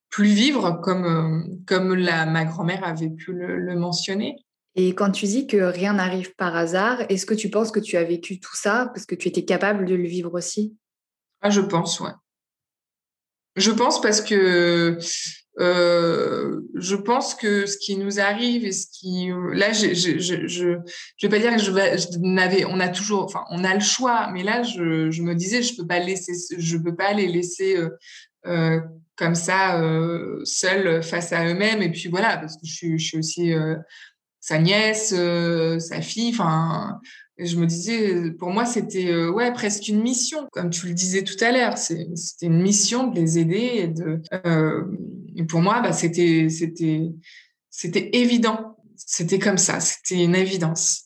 plus 0.10 0.28
vivre 0.28 0.80
comme, 0.82 1.62
comme 1.66 1.94
la, 1.94 2.26
ma 2.26 2.46
grand-mère 2.46 2.86
avait 2.86 3.10
pu 3.10 3.34
le, 3.34 3.76
mentionner. 3.76 4.38
Et 4.76 4.96
quand 4.96 5.12
tu 5.12 5.26
dis 5.26 5.48
que 5.48 5.58
rien 5.58 5.94
n'arrive 5.94 6.36
par 6.36 6.56
hasard, 6.56 7.02
est-ce 7.10 7.26
que 7.26 7.34
tu 7.34 7.50
penses 7.50 7.72
que 7.72 7.80
tu 7.80 7.98
as 7.98 8.04
vécu 8.04 8.40
tout 8.40 8.56
ça 8.56 8.92
parce 8.94 9.06
que 9.06 9.16
tu 9.16 9.28
étais 9.28 9.46
capable 9.46 9.86
de 9.86 9.96
le 9.96 10.08
vivre 10.08 10.34
aussi? 10.34 10.76
Ah, 11.42 11.50
Je 11.50 11.62
pense, 11.62 12.00
ouais. 12.00 12.12
Je 13.58 13.72
pense 13.72 14.02
parce 14.02 14.22
que 14.22 14.98
euh, 15.60 16.62
je 16.74 16.96
pense 16.96 17.34
que 17.34 17.66
ce 17.66 17.78
qui 17.78 17.96
nous 17.96 18.20
arrive 18.20 18.66
et 18.66 18.74
ce 18.74 18.88
qui 18.88 19.30
là 19.54 19.72
je 19.72 19.94
je 19.94 20.20
je 20.20 20.48
je, 20.48 20.64
vais 21.22 21.30
pas 21.30 21.40
dire 21.40 21.54
que 21.54 21.62
je, 21.62 21.72
je 21.72 22.66
on 22.68 22.80
a 22.80 22.90
toujours 22.90 23.24
enfin 23.24 23.46
on 23.52 23.64
a 23.64 23.74
le 23.74 23.80
choix 23.80 24.30
mais 24.34 24.44
là 24.44 24.64
je, 24.64 25.10
je 25.12 25.22
me 25.22 25.34
disais 25.34 25.62
je 25.62 25.78
peux 25.78 25.88
pas 25.88 26.00
laisser 26.00 26.34
je 26.58 26.78
peux 26.78 26.96
pas 26.96 27.14
les 27.14 27.28
laisser 27.28 27.78
euh, 27.78 27.90
euh, 28.48 28.82
comme 29.16 29.36
ça 29.36 29.82
euh, 29.82 30.42
seuls 30.44 31.02
face 31.02 31.32
à 31.32 31.46
eux-mêmes 31.48 31.82
et 31.82 31.92
puis 31.92 32.10
voilà 32.10 32.38
parce 32.38 32.56
que 32.56 32.66
je 32.66 32.74
suis 32.74 33.00
je 33.00 33.08
suis 33.08 33.18
aussi 33.18 33.54
sa 34.42 34.60
nièce 34.60 35.16
sa 35.80 36.02
fille 36.02 36.32
enfin 36.32 37.00
je 37.38 37.58
me 37.58 37.66
disais, 37.66 38.32
pour 38.32 38.50
moi, 38.50 38.66
c'était 38.66 39.12
euh, 39.12 39.30
ouais 39.30 39.52
presque 39.52 39.88
une 39.90 40.02
mission, 40.02 40.48
comme 40.52 40.70
tu 40.70 40.88
le 40.88 40.94
disais 40.94 41.24
tout 41.24 41.42
à 41.44 41.52
l'heure. 41.52 41.78
C'était 41.78 42.46
une 42.46 42.62
mission 42.62 43.08
de 43.08 43.16
les 43.20 43.40
aider 43.40 43.72
et 43.74 43.88
de. 43.88 44.22
Euh, 44.46 44.86
et 45.36 45.44
pour 45.44 45.62
moi, 45.62 45.82
bah, 45.82 45.94
c'était 45.94 46.48
évident. 48.14 48.78
C'était 48.96 49.40
comme 49.40 49.58
ça. 49.58 49.80
C'était 49.80 50.24
une 50.24 50.36
évidence 50.36 51.06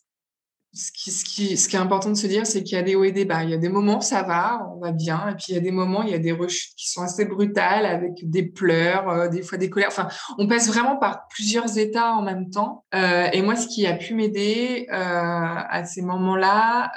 ce 0.74 0.92
qui, 1.26 1.76
est 1.76 1.76
important 1.76 2.10
de 2.10 2.16
se 2.16 2.28
dire, 2.28 2.46
c'est 2.46 2.64
qu'il 2.64 2.78
y 2.78 2.80
a 2.80 2.84
des 2.84 2.96
hauts 2.96 3.04
et 3.04 3.12
des 3.12 3.26
bas. 3.26 3.44
Il 3.44 3.50
y 3.50 3.54
a 3.54 3.58
des 3.58 3.70
moments, 3.70 4.02
ça 4.02 4.22
va, 4.22 4.70
on 4.76 4.80
va 4.80 4.92
bien. 4.92 5.30
Et 5.30 5.36
puis, 5.36 5.46
il 5.50 5.56
y 5.56 5.58
a 5.58 5.62
des 5.62 5.72
moments, 5.72 6.04
il 6.04 6.10
y 6.10 6.14
a 6.14 6.20
des 6.20 6.32
rechutes 6.32 6.76
qui 6.78 6.90
sont 6.90 7.02
assez 7.02 7.26
brutales, 7.26 7.86
avec 7.86 8.30
des 8.30 8.44
pleurs, 8.44 9.10
euh, 9.10 9.28
des 9.30 9.42
fois 9.42 9.58
des 9.58 9.70
colères. 9.70 9.90
Enfin, 9.90 10.08
on 10.38 10.48
passe 10.48 10.68
vraiment 10.68 10.98
par 10.98 11.28
plusieurs 11.30 11.78
états 11.78 12.14
en 12.14 12.22
même 12.22 12.52
temps. 12.52 12.86
Euh, 12.94 13.28
et 13.34 13.42
moi, 13.42 13.56
ce 13.56 13.68
qui 13.68 13.88
a 13.88 13.94
pu 13.94 14.14
m'aider 14.14 14.86
euh, 14.92 14.94
à 14.94 15.84
ces 15.86 16.04
moments-là, 16.04 16.92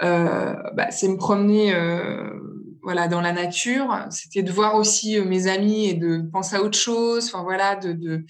bah, 0.00 0.90
c'est 0.90 1.08
me 1.08 1.16
promener 1.16 1.74
voilà 2.84 3.08
dans 3.08 3.20
la 3.20 3.32
nature 3.32 4.06
c'était 4.10 4.42
de 4.42 4.52
voir 4.52 4.76
aussi 4.76 5.18
euh, 5.18 5.24
mes 5.24 5.48
amis 5.48 5.86
et 5.86 5.94
de 5.94 6.18
penser 6.30 6.56
à 6.56 6.62
autre 6.62 6.78
chose 6.78 7.26
enfin 7.26 7.42
voilà 7.42 7.74
de, 7.76 8.24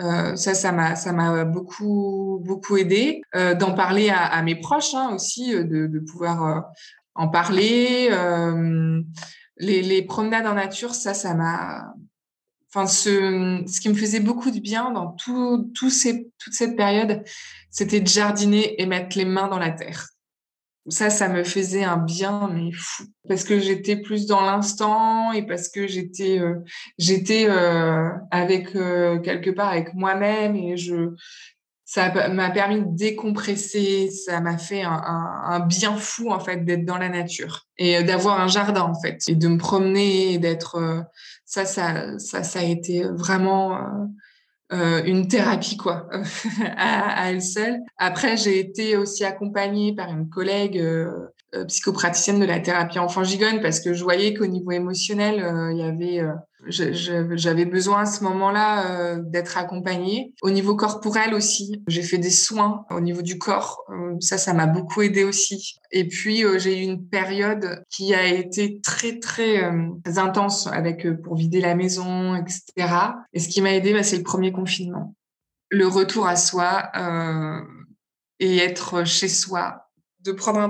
euh, 0.00 0.36
ça 0.36 0.52
ça 0.52 0.72
m'a 0.72 0.96
ça 0.96 1.12
m'a 1.12 1.44
beaucoup 1.44 2.42
beaucoup 2.44 2.76
aidé 2.76 3.22
euh, 3.34 3.54
d'en 3.54 3.72
parler 3.72 4.10
à, 4.10 4.42
mes 4.42 4.56
proches 4.56 4.94
hein, 4.94 5.14
aussi 5.14 5.52
de, 5.52 5.98
pouvoir 6.00 6.70
en 7.14 7.28
parler 7.28 8.10
les, 9.56 9.82
les 9.82 10.02
promenades 10.02 10.46
en 10.46 10.54
nature 10.54 10.94
ça 10.94 11.14
ça 11.14 11.34
m'a 11.34 11.94
enfin 12.68 12.86
ce 12.86 13.62
ce 13.66 13.80
qui 13.80 13.88
me 13.88 13.94
faisait 13.94 14.20
beaucoup 14.20 14.50
de 14.50 14.58
bien 14.58 14.90
dans 14.90 15.12
tout, 15.12 15.70
tout 15.74 15.90
ces, 15.90 16.30
toute 16.38 16.52
cette 16.52 16.76
période 16.76 17.22
c'était 17.70 18.00
de 18.00 18.08
jardiner 18.08 18.80
et 18.82 18.86
mettre 18.86 19.16
les 19.16 19.24
mains 19.24 19.48
dans 19.48 19.58
la 19.58 19.70
terre 19.70 20.08
ça, 20.88 21.10
ça 21.10 21.28
me 21.28 21.44
faisait 21.44 21.84
un 21.84 21.98
bien, 21.98 22.50
mais 22.52 22.72
fou. 22.72 23.04
Parce 23.28 23.44
que 23.44 23.58
j'étais 23.58 23.96
plus 23.96 24.26
dans 24.26 24.40
l'instant 24.40 25.32
et 25.32 25.46
parce 25.46 25.68
que 25.68 25.86
j'étais, 25.86 26.38
euh, 26.38 26.54
euh, 27.48 28.08
avec 28.30 28.74
euh, 28.74 29.18
quelque 29.20 29.50
part 29.50 29.68
avec 29.68 29.94
moi-même 29.94 30.56
et 30.56 30.76
je, 30.76 31.14
ça 31.84 32.28
m'a 32.30 32.50
permis 32.50 32.80
de 32.80 32.96
décompresser. 32.96 34.10
Ça 34.10 34.40
m'a 34.40 34.56
fait 34.56 34.82
un, 34.82 35.02
un, 35.44 35.60
bien 35.60 35.96
fou 35.96 36.30
en 36.30 36.40
fait 36.40 36.64
d'être 36.64 36.84
dans 36.84 36.98
la 36.98 37.08
nature 37.08 37.66
et 37.76 38.02
d'avoir 38.02 38.40
un 38.40 38.48
jardin 38.48 38.82
en 38.82 38.98
fait 38.98 39.22
et 39.28 39.34
de 39.34 39.48
me 39.48 39.58
promener, 39.58 40.38
d'être. 40.38 41.04
ça, 41.44 41.66
ça, 41.66 42.18
ça, 42.18 42.42
ça 42.42 42.60
a 42.60 42.64
été 42.64 43.04
vraiment 43.04 44.08
euh, 44.72 45.02
une 45.04 45.26
thérapie 45.26 45.76
quoi 45.76 46.08
à, 46.76 47.22
à, 47.22 47.30
elle 47.30 47.42
seule. 47.42 47.80
Après, 47.98 48.36
j'ai 48.36 48.58
été 48.60 48.96
aussi 48.96 49.24
accompagnée 49.24 49.94
par 49.94 50.10
une 50.10 50.28
collègue 50.28 50.78
euh, 50.78 51.28
euh, 51.54 51.64
psychopraticienne 51.64 52.38
de 52.38 52.44
la 52.44 52.60
thérapie 52.60 52.98
enfant 52.98 53.24
gigonne 53.24 53.60
parce 53.60 53.80
que 53.80 53.94
je 53.94 54.04
voyais 54.04 54.34
qu'au 54.34 54.46
niveau 54.46 54.70
émotionnel, 54.70 55.44
il 55.72 55.78
y 55.78 55.82
avait 55.82 56.24
j'avais 56.66 57.64
besoin 57.64 58.02
à 58.02 58.06
ce 58.06 58.22
moment-là 58.24 58.90
euh, 58.90 59.22
d'être 59.22 59.56
accompagnée. 59.56 60.34
Au 60.42 60.50
niveau 60.50 60.76
corporel 60.76 61.34
aussi, 61.34 61.82
j'ai 61.86 62.02
fait 62.02 62.18
des 62.18 62.30
soins 62.30 62.84
au 62.90 63.00
niveau 63.00 63.22
du 63.22 63.38
corps. 63.38 63.84
Euh, 63.90 64.16
ça, 64.20 64.38
ça 64.38 64.52
m'a 64.52 64.66
beaucoup 64.66 65.02
aidé 65.02 65.24
aussi. 65.24 65.78
Et 65.90 66.06
puis, 66.06 66.44
euh, 66.44 66.58
j'ai 66.58 66.80
eu 66.80 66.82
une 66.82 67.08
période 67.08 67.82
qui 67.88 68.14
a 68.14 68.26
été 68.26 68.80
très, 68.80 69.18
très 69.18 69.62
intense 70.16 70.66
avec 70.66 71.08
pour 71.22 71.36
vider 71.36 71.60
la 71.60 71.74
maison, 71.74 72.34
etc. 72.34 72.94
Et 73.32 73.40
ce 73.40 73.48
qui 73.48 73.62
m'a 73.62 73.74
aidé, 73.74 73.92
bah, 73.92 74.02
c'est 74.02 74.18
le 74.18 74.22
premier 74.22 74.52
confinement. 74.52 75.14
Le 75.70 75.86
retour 75.86 76.26
à 76.26 76.36
soi 76.36 76.90
et 78.40 78.56
être 78.58 79.04
chez 79.04 79.28
soi, 79.28 79.86
de 80.20 80.32
prendre 80.32 80.58
un, 80.58 80.68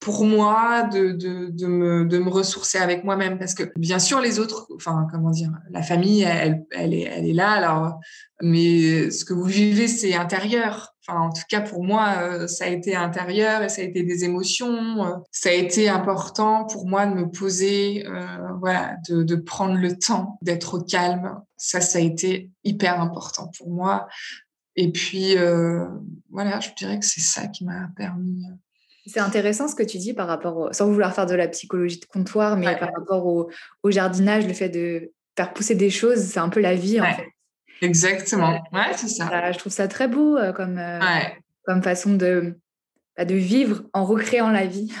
pour 0.00 0.24
moi 0.24 0.84
de, 0.84 1.12
de, 1.12 1.48
de, 1.50 1.66
me, 1.66 2.04
de 2.04 2.18
me 2.18 2.30
ressourcer 2.30 2.78
avec 2.78 3.04
moi-même. 3.04 3.38
Parce 3.38 3.54
que 3.54 3.64
bien 3.76 3.98
sûr 3.98 4.20
les 4.20 4.38
autres 4.38 4.68
enfin 4.74 5.06
comment 5.10 5.30
dire 5.30 5.50
la 5.70 5.82
famille 5.82 6.22
elle, 6.22 6.64
elle, 6.70 6.94
est, 6.94 7.02
elle 7.02 7.26
est 7.26 7.32
là 7.32 7.50
alors 7.50 7.98
mais 8.40 9.10
ce 9.10 9.24
que 9.24 9.34
vous 9.34 9.44
vivez 9.44 9.88
c'est 9.88 10.14
intérieur. 10.14 10.94
Enfin 11.06 11.20
en 11.20 11.30
tout 11.30 11.42
cas 11.48 11.62
pour 11.62 11.82
moi 11.82 12.14
euh, 12.18 12.46
ça 12.46 12.66
a 12.66 12.68
été 12.68 12.94
intérieur 12.94 13.62
et 13.62 13.68
ça 13.68 13.82
a 13.82 13.84
été 13.84 14.04
des 14.04 14.24
émotions. 14.24 15.04
Euh, 15.04 15.16
ça 15.32 15.48
a 15.48 15.52
été 15.52 15.88
important 15.88 16.64
pour 16.66 16.86
moi 16.86 17.06
de 17.06 17.14
me 17.14 17.28
poser 17.28 18.06
euh, 18.06 18.52
voilà 18.60 18.96
de, 19.08 19.24
de 19.24 19.36
prendre 19.36 19.74
le 19.74 19.98
temps 19.98 20.38
d'être 20.42 20.74
au 20.74 20.80
calme. 20.80 21.40
Ça 21.56 21.80
ça 21.80 21.98
a 21.98 22.02
été 22.02 22.50
hyper 22.62 23.00
important 23.00 23.50
pour 23.58 23.70
moi. 23.70 24.06
Et 24.76 24.92
puis 24.92 25.34
voilà 26.30 26.60
je 26.60 26.68
dirais 26.76 27.00
que 27.00 27.04
c'est 27.04 27.20
ça 27.20 27.48
qui 27.48 27.64
m'a 27.64 27.88
permis 27.96 28.46
c'est 29.08 29.20
intéressant 29.20 29.68
ce 29.68 29.74
que 29.74 29.82
tu 29.82 29.98
dis 29.98 30.14
par 30.14 30.26
rapport, 30.26 30.74
sans 30.74 30.86
vouloir 30.86 31.14
faire 31.14 31.26
de 31.26 31.34
la 31.34 31.48
psychologie 31.48 31.98
de 31.98 32.04
comptoir, 32.04 32.56
mais 32.56 32.76
par 32.78 32.90
rapport 32.94 33.26
au, 33.26 33.50
jardinage, 33.90 34.46
le 34.46 34.52
fait 34.52 34.68
de 34.68 35.12
faire 35.36 35.52
pousser 35.52 35.74
des 35.74 35.90
choses, 35.90 36.18
c'est 36.18 36.40
un 36.40 36.48
peu 36.48 36.60
la 36.60 36.74
vie 36.74 37.00
en 37.00 37.12
fait. 37.12 37.26
Exactement, 37.80 38.60
ouais, 38.72 38.92
c'est 38.96 39.08
ça. 39.08 39.52
Je 39.52 39.58
trouve 39.58 39.72
ça 39.72 39.86
très 39.86 40.08
beau 40.08 40.36
euh, 40.36 40.52
comme, 40.52 40.78
euh, 40.78 40.98
comme 41.64 41.82
façon 41.82 42.14
de, 42.14 42.58
bah, 43.16 43.24
de 43.24 43.36
vivre 43.36 43.84
en 43.92 44.04
recréant 44.04 44.50
la 44.50 44.66
vie. 44.66 44.92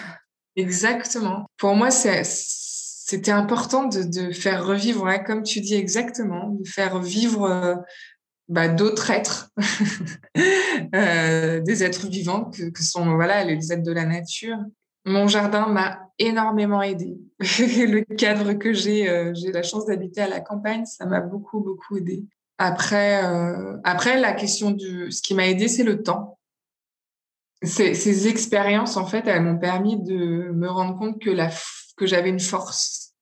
Exactement. 0.54 1.46
Pour 1.56 1.74
moi, 1.74 1.90
c'était 1.90 3.32
important 3.32 3.84
de, 3.86 4.02
de, 4.02 4.32
faire 4.32 4.64
revivre, 4.64 5.08
comme 5.24 5.42
tu 5.42 5.60
dis 5.60 5.74
exactement, 5.74 6.50
de 6.50 6.68
faire 6.68 7.00
vivre 7.00 7.44
euh, 7.44 7.74
bah, 8.48 8.68
d'autres 8.68 9.10
êtres, 9.10 9.50
euh, 10.94 11.60
des 11.60 11.84
êtres 11.84 12.08
vivants 12.08 12.50
que, 12.50 12.82
sont 12.82 13.14
voilà 13.14 13.44
les 13.44 13.72
êtres 13.72 13.82
de 13.82 13.92
la 13.92 14.06
nature. 14.06 14.56
Mon 15.04 15.28
jardin 15.28 15.66
m'a 15.66 16.10
énormément 16.18 16.82
aidé. 16.82 17.18
le 17.38 18.02
cadre 18.16 18.54
que 18.54 18.72
j'ai, 18.72 19.08
euh, 19.08 19.32
j'ai 19.34 19.52
la 19.52 19.62
chance 19.62 19.86
d'habiter 19.86 20.22
à 20.22 20.28
la 20.28 20.40
campagne, 20.40 20.86
ça 20.86 21.04
m'a 21.06 21.20
beaucoup 21.20 21.60
beaucoup 21.60 21.98
aidé. 21.98 22.24
Après, 22.56 23.24
euh, 23.24 23.76
après 23.84 24.18
la 24.18 24.32
question 24.32 24.70
du, 24.70 25.12
ce 25.12 25.22
qui 25.22 25.34
m'a 25.34 25.46
aidé, 25.46 25.68
c'est 25.68 25.84
le 25.84 26.02
temps. 26.02 26.38
Ces, 27.62 27.94
ces 27.94 28.28
expériences, 28.28 28.96
en 28.96 29.06
fait, 29.06 29.26
elles 29.26 29.42
m'ont 29.42 29.58
permis 29.58 30.00
de 30.02 30.50
me 30.52 30.68
rendre 30.68 30.98
compte 30.98 31.20
que 31.20 31.30
la 31.30 31.50
que 31.96 32.06
j'avais 32.06 32.30
une 32.30 32.40
force 32.40 33.14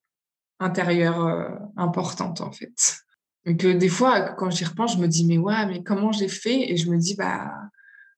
intérieure 0.61 1.51
importante, 1.77 2.43
en 2.43 2.53
fait. 2.53 3.06
Et 3.47 3.57
que 3.57 3.69
des 3.69 3.89
fois, 3.89 4.33
quand 4.33 4.51
j'y 4.51 4.65
repense, 4.65 4.95
je 4.95 4.99
me 4.99 5.07
dis, 5.07 5.25
mais 5.25 5.39
ouais, 5.39 5.67
mais 5.67 5.83
comment 5.83 6.13
j'ai 6.13 6.29
fait? 6.29 6.71
Et 6.71 6.77
je 6.77 6.91
me 6.91 6.99
dis, 6.99 7.15
bah, 7.15 7.53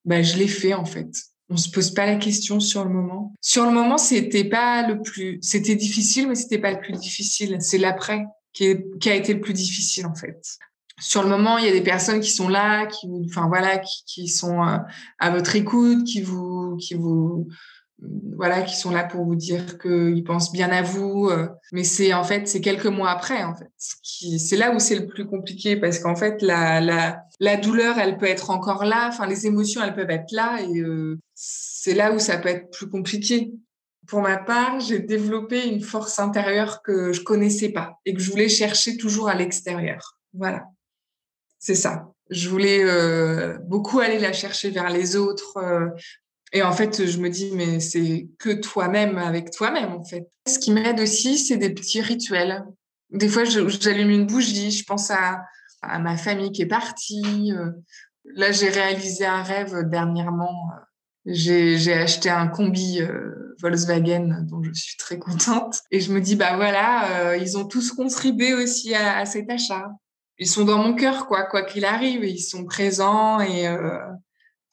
bah, 0.04 0.22
je 0.22 0.38
l'ai 0.38 0.48
fait, 0.48 0.72
en 0.74 0.86
fait. 0.86 1.10
On 1.50 1.56
se 1.56 1.70
pose 1.70 1.92
pas 1.92 2.06
la 2.06 2.16
question 2.16 2.60
sur 2.60 2.84
le 2.84 2.90
moment. 2.90 3.34
Sur 3.40 3.64
le 3.64 3.70
moment, 3.70 3.98
c'était 3.98 4.44
pas 4.44 4.86
le 4.86 5.00
plus, 5.02 5.38
c'était 5.42 5.76
difficile, 5.76 6.28
mais 6.28 6.34
c'était 6.34 6.58
pas 6.58 6.72
le 6.72 6.80
plus 6.80 6.94
difficile. 6.94 7.56
C'est 7.60 7.78
l'après 7.78 8.24
qui, 8.52 8.76
qui 9.00 9.10
a 9.10 9.14
été 9.14 9.34
le 9.34 9.40
plus 9.40 9.52
difficile, 9.54 10.06
en 10.06 10.14
fait. 10.14 10.40
Sur 11.00 11.22
le 11.22 11.28
moment, 11.28 11.58
il 11.58 11.64
y 11.64 11.68
a 11.68 11.72
des 11.72 11.82
personnes 11.82 12.20
qui 12.20 12.30
sont 12.30 12.48
là, 12.48 12.86
qui, 12.86 13.06
enfin 13.26 13.46
voilà, 13.48 13.78
qui, 13.78 14.02
qui 14.06 14.28
sont 14.28 14.62
euh, 14.62 14.78
à 15.18 15.30
votre 15.30 15.54
écoute, 15.54 16.04
qui 16.04 16.22
vous, 16.22 16.76
qui 16.76 16.94
vous, 16.94 17.48
voilà, 18.00 18.62
qui 18.62 18.76
sont 18.76 18.90
là 18.90 19.04
pour 19.04 19.24
vous 19.24 19.34
dire 19.34 19.78
qu'ils 19.78 20.22
pensent 20.24 20.52
bien 20.52 20.70
à 20.70 20.82
vous. 20.82 21.28
Euh, 21.28 21.48
mais 21.72 21.84
c'est 21.84 22.14
en 22.14 22.24
fait, 22.24 22.46
c'est 22.46 22.60
quelques 22.60 22.86
mois 22.86 23.10
après, 23.10 23.42
en 23.42 23.54
fait. 23.54 23.70
C'est 23.76 24.56
là 24.56 24.72
où 24.72 24.78
c'est 24.78 24.94
le 24.94 25.06
plus 25.06 25.26
compliqué 25.26 25.76
parce 25.76 25.98
qu'en 25.98 26.14
fait, 26.14 26.40
la, 26.42 26.80
la, 26.80 27.22
la 27.40 27.56
douleur, 27.56 27.98
elle 27.98 28.16
peut 28.16 28.26
être 28.26 28.50
encore 28.50 28.84
là. 28.84 29.08
Enfin, 29.08 29.26
les 29.26 29.46
émotions, 29.46 29.82
elles 29.82 29.94
peuvent 29.94 30.10
être 30.10 30.30
là 30.30 30.60
et 30.62 30.78
euh, 30.78 31.18
c'est 31.34 31.94
là 31.94 32.12
où 32.12 32.18
ça 32.18 32.38
peut 32.38 32.48
être 32.48 32.70
plus 32.70 32.88
compliqué. 32.88 33.52
Pour 34.06 34.20
ma 34.20 34.38
part, 34.38 34.80
j'ai 34.80 35.00
développé 35.00 35.66
une 35.66 35.82
force 35.82 36.18
intérieure 36.18 36.82
que 36.82 37.12
je 37.12 37.22
connaissais 37.22 37.70
pas 37.70 37.98
et 38.06 38.14
que 38.14 38.20
je 38.20 38.30
voulais 38.30 38.48
chercher 38.48 38.96
toujours 38.96 39.28
à 39.28 39.34
l'extérieur. 39.34 40.18
Voilà. 40.32 40.64
C'est 41.58 41.74
ça. 41.74 42.12
Je 42.30 42.48
voulais 42.48 42.84
euh, 42.84 43.58
beaucoup 43.64 43.98
aller 43.98 44.18
la 44.18 44.32
chercher 44.32 44.70
vers 44.70 44.90
les 44.90 45.16
autres, 45.16 45.58
et 46.52 46.62
en 46.62 46.72
fait, 46.72 47.06
je 47.06 47.18
me 47.18 47.28
dis, 47.28 47.50
mais 47.54 47.80
c'est 47.80 48.28
que 48.38 48.50
toi-même 48.50 49.18
avec 49.18 49.50
toi-même, 49.50 49.92
en 49.92 50.04
fait. 50.04 50.28
Ce 50.46 50.58
qui 50.58 50.72
m'aide 50.72 51.00
aussi, 51.00 51.38
c'est 51.38 51.58
des 51.58 51.70
petits 51.70 52.00
rituels. 52.00 52.64
Des 53.10 53.28
fois, 53.28 53.44
j'allume 53.44 54.10
une 54.10 54.26
bougie, 54.26 54.70
je 54.70 54.84
pense 54.84 55.10
à, 55.10 55.42
ma 55.82 56.16
famille 56.16 56.50
qui 56.50 56.62
est 56.62 56.66
partie. 56.66 57.52
Là, 58.24 58.50
j'ai 58.50 58.68
réalisé 58.68 59.26
un 59.26 59.42
rêve 59.42 59.74
dernièrement. 59.88 60.70
J'ai 61.26 61.92
acheté 61.92 62.30
un 62.30 62.48
combi 62.48 63.00
Volkswagen 63.60 64.46
dont 64.48 64.62
je 64.62 64.72
suis 64.72 64.96
très 64.96 65.18
contente. 65.18 65.82
Et 65.90 66.00
je 66.00 66.12
me 66.12 66.20
dis, 66.20 66.34
bah 66.34 66.56
voilà, 66.56 67.36
ils 67.36 67.58
ont 67.58 67.66
tous 67.66 67.92
contribué 67.92 68.54
aussi 68.54 68.94
à, 68.94 69.24
cet 69.26 69.50
achat. 69.50 69.90
Ils 70.38 70.46
sont 70.48 70.64
dans 70.64 70.78
mon 70.78 70.94
cœur, 70.94 71.26
quoi, 71.26 71.44
quoi 71.44 71.62
qu'il 71.62 71.84
arrive. 71.84 72.24
Ils 72.24 72.38
sont 72.38 72.64
présents 72.64 73.40
et 73.40 73.68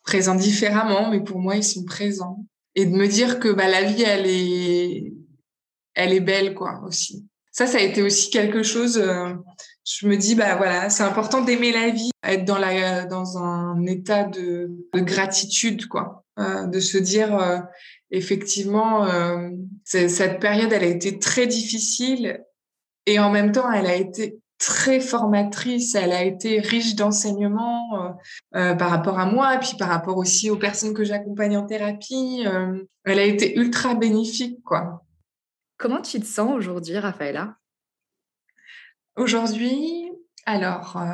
présents 0.06 0.36
différemment, 0.36 1.10
mais 1.10 1.20
pour 1.20 1.40
moi, 1.40 1.58
ils 1.58 1.64
sont 1.64 1.84
présents. 1.84 2.46
Et 2.76 2.86
de 2.86 2.96
me 2.96 3.08
dire 3.08 3.40
que 3.40 3.50
bah, 3.50 3.68
la 3.68 3.84
vie, 3.84 4.04
elle 4.04 4.28
est, 4.28 5.14
elle 5.96 6.14
est 6.14 6.22
belle, 6.22 6.54
quoi, 6.54 6.82
aussi. 6.86 7.28
Ça, 7.52 7.68
ça 7.68 7.78
a 7.78 7.82
été 7.82 8.02
aussi 8.02 8.30
quelque 8.30 8.64
chose. 8.64 8.98
Euh, 8.98 9.34
je 9.86 10.08
me 10.08 10.18
dis, 10.18 10.36
bah 10.36 10.56
voilà, 10.56 10.90
c'est 10.90 11.04
important 11.04 11.42
d'aimer 11.42 11.72
la 11.72 11.90
vie, 11.90 12.12
être 12.24 12.44
dans 12.44 12.58
la, 12.58 13.06
dans 13.06 13.38
un 13.38 13.86
état 13.86 14.24
de, 14.24 14.72
de 14.94 15.00
gratitude, 15.00 15.88
quoi, 15.88 16.26
euh, 16.40 16.66
de 16.66 16.80
se 16.80 16.98
dire, 16.98 17.38
euh, 17.38 17.60
effectivement, 18.12 19.08
cette 19.84 20.40
période, 20.40 20.74
elle 20.74 20.84
a 20.84 20.88
été 20.88 21.20
très 21.20 21.48
difficile 21.48 22.44
et 23.06 23.20
en 23.20 23.32
même 23.32 23.52
temps, 23.52 23.72
elle 23.72 23.86
a 23.86 23.96
été 23.96 24.40
très 24.58 25.00
formatrice, 25.00 25.96
elle 25.96 26.12
a 26.12 26.24
été 26.24 26.60
riche 26.60 26.96
d'enseignements 26.96 28.02
euh, 28.02 28.10
euh, 28.56 28.76
par 28.76 28.90
rapport 28.90 29.20
à 29.20 29.26
moi, 29.26 29.58
puis 29.58 29.76
par 29.78 29.90
rapport 29.90 30.18
aussi 30.18 30.50
aux 30.50 30.58
personnes 30.58 30.94
que 30.94 31.04
j'accompagne 31.04 31.58
en 31.58 31.66
thérapie. 31.66 32.44
Euh, 32.46 32.84
elle 33.04 33.20
a 33.20 33.24
été 33.24 33.58
ultra 33.58 33.96
bénéfique, 33.96 34.64
quoi. 34.64 35.04
Comment 35.78 36.02
tu 36.02 36.20
te 36.20 36.26
sens 36.26 36.52
aujourd'hui, 36.56 36.98
Raphaëla? 36.98 37.58
Aujourd'hui, 39.18 40.05
alors, 40.48 40.98
euh, 40.98 41.08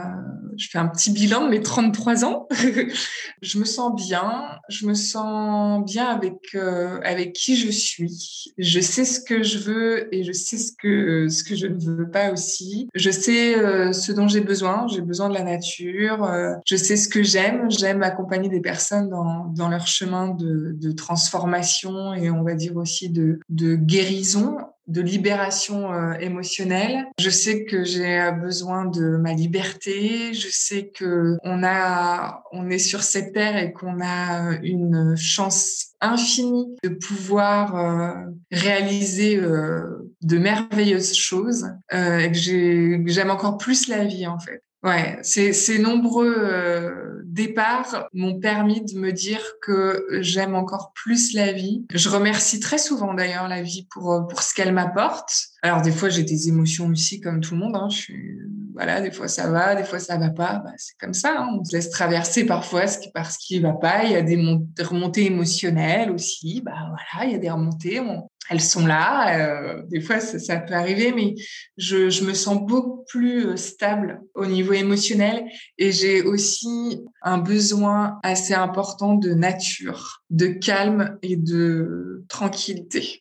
je 0.58 0.68
fais 0.70 0.78
un 0.78 0.88
petit 0.88 1.10
bilan 1.10 1.46
de 1.46 1.50
mes 1.50 1.62
33 1.62 2.26
ans. 2.26 2.50
je 3.42 3.60
me 3.60 3.64
sens 3.64 3.96
bien. 3.96 4.60
Je 4.68 4.86
me 4.86 4.94
sens 4.94 5.86
bien 5.86 6.08
avec, 6.08 6.54
euh, 6.54 7.00
avec 7.04 7.32
qui 7.32 7.56
je 7.56 7.72
suis. 7.72 8.54
Je 8.58 8.82
sais 8.82 9.06
ce 9.06 9.22
que 9.22 9.42
je 9.42 9.60
veux 9.60 10.14
et 10.14 10.26
je 10.26 10.34
sais 10.34 10.58
ce 10.58 10.74
que, 10.78 11.30
ce 11.30 11.46
que 11.46 11.56
je 11.56 11.68
ne 11.68 11.80
veux 11.80 12.10
pas 12.10 12.34
aussi. 12.34 12.90
Je 12.94 13.10
sais 13.10 13.58
euh, 13.58 13.94
ce 13.94 14.12
dont 14.12 14.28
j'ai 14.28 14.42
besoin. 14.42 14.86
J'ai 14.88 15.02
besoin 15.02 15.30
de 15.30 15.34
la 15.34 15.44
nature. 15.44 16.30
je 16.66 16.76
sais 16.76 16.98
ce 16.98 17.08
que 17.08 17.24
j'aime. 17.24 17.72
J'aime 17.72 18.04
accompagner 18.04 18.50
des 18.50 18.62
personnes 18.62 19.08
dans, 19.08 19.46
dans 19.46 19.70
leur 19.70 19.88
chemin 19.88 20.28
de, 20.28 20.76
de 20.76 20.92
transformation 20.92 22.14
et 22.14 22.30
on 22.30 22.44
va 22.44 22.56
dire 22.56 22.76
aussi 22.76 23.10
de, 23.10 23.40
de 23.48 23.76
guérison 23.76 24.58
de 24.88 25.02
libération 25.02 25.94
euh, 25.94 26.14
émotionnelle. 26.20 27.06
Je 27.20 27.30
sais 27.30 27.66
que 27.66 27.84
j'ai 27.84 28.20
euh, 28.20 28.32
besoin 28.32 28.86
de 28.86 29.18
ma 29.18 29.34
liberté. 29.34 30.34
Je 30.34 30.48
sais 30.52 30.88
que 30.88 31.38
on 31.44 31.64
a, 31.64 32.44
on 32.52 32.70
est 32.70 32.80
sur 32.80 33.04
cette 33.04 33.34
terre 33.34 33.58
et 33.58 33.72
qu'on 33.74 34.02
a 34.02 34.58
une 34.64 35.16
chance 35.16 35.94
infinie 36.02 36.76
de 36.84 36.90
pouvoir 36.90 37.76
euh, 37.76 38.14
réaliser 38.52 39.38
de 39.38 40.38
merveilleuses 40.38 41.16
choses. 41.16 41.68
et 41.92 42.32
que 42.32 43.04
j'aime 43.06 43.32
encore 43.32 43.58
plus 43.58 43.88
la 43.88 44.06
vie 44.06 44.28
en 44.28 44.40
fait. 44.40 44.64
Ouais, 44.84 45.20
ces, 45.22 45.54
ces 45.54 45.78
nombreux 45.78 46.34
euh, 46.36 47.22
départs 47.24 48.08
m'ont 48.14 48.40
permis 48.40 48.82
de 48.82 48.98
me 48.98 49.12
dire 49.12 49.42
que 49.62 50.08
j'aime 50.22 50.56
encore 50.56 50.92
plus 50.94 51.34
la 51.34 51.52
vie. 51.52 51.86
Je 51.94 52.10
remercie 52.10 52.60
très 52.60 52.80
souvent 52.80 53.14
d'ailleurs 53.14 53.48
la 53.48 53.62
vie 53.62 53.88
pour, 53.92 54.12
euh, 54.12 54.22
pour 54.22 54.42
ce 54.42 54.56
qu'elle 54.56 54.74
m'apporte. 54.74 55.51
Alors 55.62 55.82
des 55.82 55.92
fois 55.92 56.10
j'ai 56.10 56.24
des 56.24 56.48
émotions 56.48 56.88
aussi 56.88 57.20
comme 57.20 57.42
tout 57.42 57.54
le 57.54 57.60
monde. 57.62 57.76
Hein. 57.76 57.90
Je 57.90 57.98
suis 57.98 58.38
voilà, 58.74 59.02
des 59.02 59.12
fois 59.12 59.28
ça 59.28 59.50
va, 59.50 59.76
des 59.76 59.84
fois 59.84 60.00
ça 60.00 60.18
va 60.18 60.30
pas. 60.30 60.62
Bah, 60.64 60.72
c'est 60.78 60.98
comme 60.98 61.14
ça. 61.14 61.36
Hein. 61.38 61.58
On 61.60 61.64
se 61.64 61.76
laisse 61.76 61.90
traverser 61.90 62.46
parfois 62.46 62.88
ce 62.88 62.98
qui, 63.40 63.60
va 63.60 63.74
pas. 63.74 64.06
Il 64.06 64.12
y 64.12 64.16
a 64.16 64.22
des, 64.22 64.38
remontées 64.80 65.26
émotionnelles 65.26 66.12
aussi. 66.12 66.62
Bah 66.62 66.74
voilà, 66.88 67.28
il 67.28 67.34
y 67.34 67.36
a 67.36 67.40
des 67.40 67.50
remontées. 67.50 68.00
On, 68.00 68.30
elles 68.50 68.62
sont 68.62 68.86
là. 68.86 69.38
Euh, 69.40 69.84
des 69.90 70.02
fois, 70.02 70.20
ça, 70.20 70.58
peut 70.58 70.74
arriver, 70.74 71.14
mais 71.14 71.36
je, 71.78 72.10
je, 72.10 72.24
me 72.24 72.34
sens 72.34 72.60
beaucoup 72.66 73.04
plus 73.08 73.48
euh, 73.48 73.56
stable 73.56 74.22
au 74.36 74.46
niveau 74.46 74.74
émotionnel 74.74 75.46
et 75.78 75.92
j'ai 75.92 76.22
aussi 76.22 77.02
un 77.22 77.38
besoin 77.38 78.20
assez 78.24 78.54
important 78.54 79.16
de 79.16 79.34
nature, 79.34 80.24
de 80.30 80.48
calme 80.48 81.18
et 81.22 81.36
de 81.36 82.26
tranquillité. 82.28 83.21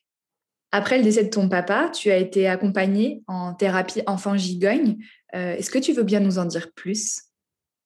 Après 0.72 0.98
le 0.98 1.04
décès 1.04 1.24
de 1.24 1.30
ton 1.30 1.48
papa, 1.48 1.90
tu 1.92 2.10
as 2.10 2.16
été 2.16 2.46
accompagnée 2.48 3.22
en 3.26 3.54
thérapie 3.54 4.02
enfant 4.06 4.36
gigogne. 4.36 4.98
Euh, 5.34 5.56
est-ce 5.56 5.70
que 5.70 5.78
tu 5.78 5.92
veux 5.92 6.04
bien 6.04 6.20
nous 6.20 6.38
en 6.38 6.44
dire 6.44 6.72
plus? 6.74 7.22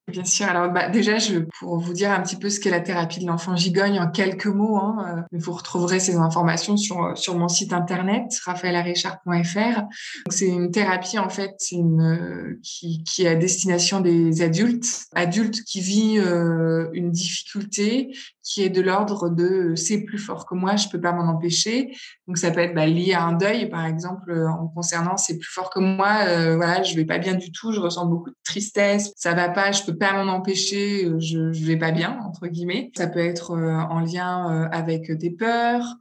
Bien 0.06 0.24
sûr. 0.24 0.46
Alors, 0.46 0.70
bah, 0.70 0.90
déjà, 0.90 1.16
je, 1.16 1.38
pour 1.58 1.78
vous 1.78 1.94
dire 1.94 2.10
un 2.10 2.20
petit 2.20 2.36
peu 2.36 2.50
ce 2.50 2.60
qu'est 2.60 2.70
la 2.70 2.80
thérapie 2.80 3.20
de 3.20 3.26
l'enfant 3.26 3.56
gigogne 3.56 3.98
en 3.98 4.10
quelques 4.10 4.46
mots, 4.46 4.76
hein, 4.76 5.24
euh, 5.32 5.38
vous 5.38 5.52
retrouverez 5.52 5.98
ces 5.98 6.16
informations 6.16 6.76
sur, 6.76 7.16
sur 7.16 7.38
mon 7.38 7.48
site 7.48 7.72
internet, 7.72 8.24
raphaëlarichard.fr. 8.44 9.82
C'est 10.28 10.46
une 10.46 10.70
thérapie, 10.70 11.18
en 11.18 11.30
fait, 11.30 11.56
euh, 11.72 12.60
qui, 12.62 13.02
est 13.20 13.28
à 13.28 13.34
destination 13.34 14.00
des 14.00 14.42
adultes, 14.42 15.06
adultes 15.14 15.64
qui 15.64 16.18
euh, 16.18 16.90
une 16.92 17.10
difficulté 17.10 18.14
qui 18.42 18.62
est 18.62 18.68
de 18.68 18.82
l'ordre 18.82 19.30
de 19.30 19.74
c'est 19.74 20.02
plus 20.02 20.18
fort 20.18 20.44
que 20.44 20.54
moi, 20.54 20.76
je 20.76 20.88
peux 20.88 21.00
pas 21.00 21.12
m'en 21.12 21.30
empêcher. 21.30 21.96
Donc, 22.28 22.36
ça 22.36 22.50
peut 22.50 22.60
être 22.60 22.74
bah, 22.74 22.86
lié 22.86 23.14
à 23.14 23.24
un 23.24 23.32
deuil, 23.32 23.70
par 23.70 23.86
exemple, 23.86 24.32
en 24.48 24.68
concernant 24.68 25.16
c'est 25.16 25.38
plus 25.38 25.50
fort 25.50 25.70
que 25.70 25.80
moi, 25.80 26.18
euh, 26.28 26.56
voilà, 26.56 26.82
je 26.82 26.94
vais 26.94 27.06
pas 27.06 27.18
bien 27.18 27.34
du 27.34 27.50
tout, 27.52 27.72
je 27.72 27.80
ressens 27.80 28.04
beaucoup 28.06 28.30
de 28.30 28.36
tristesse, 28.44 29.12
ça 29.16 29.32
va 29.34 29.48
pas, 29.48 29.72
je 29.72 29.82
peux 29.82 29.93
pas 29.94 30.12
m'en 30.12 30.32
empêcher, 30.32 31.06
euh, 31.06 31.18
je, 31.18 31.52
je 31.52 31.64
vais 31.64 31.76
pas 31.76 31.90
bien, 31.90 32.18
entre 32.26 32.46
guillemets. 32.46 32.90
Ça 32.96 33.06
peut 33.06 33.20
être 33.20 33.52
euh, 33.52 33.78
en 33.78 34.00
lien 34.00 34.50
euh, 34.50 34.68
avec 34.70 35.10
des 35.12 35.30
peurs, 35.30 35.96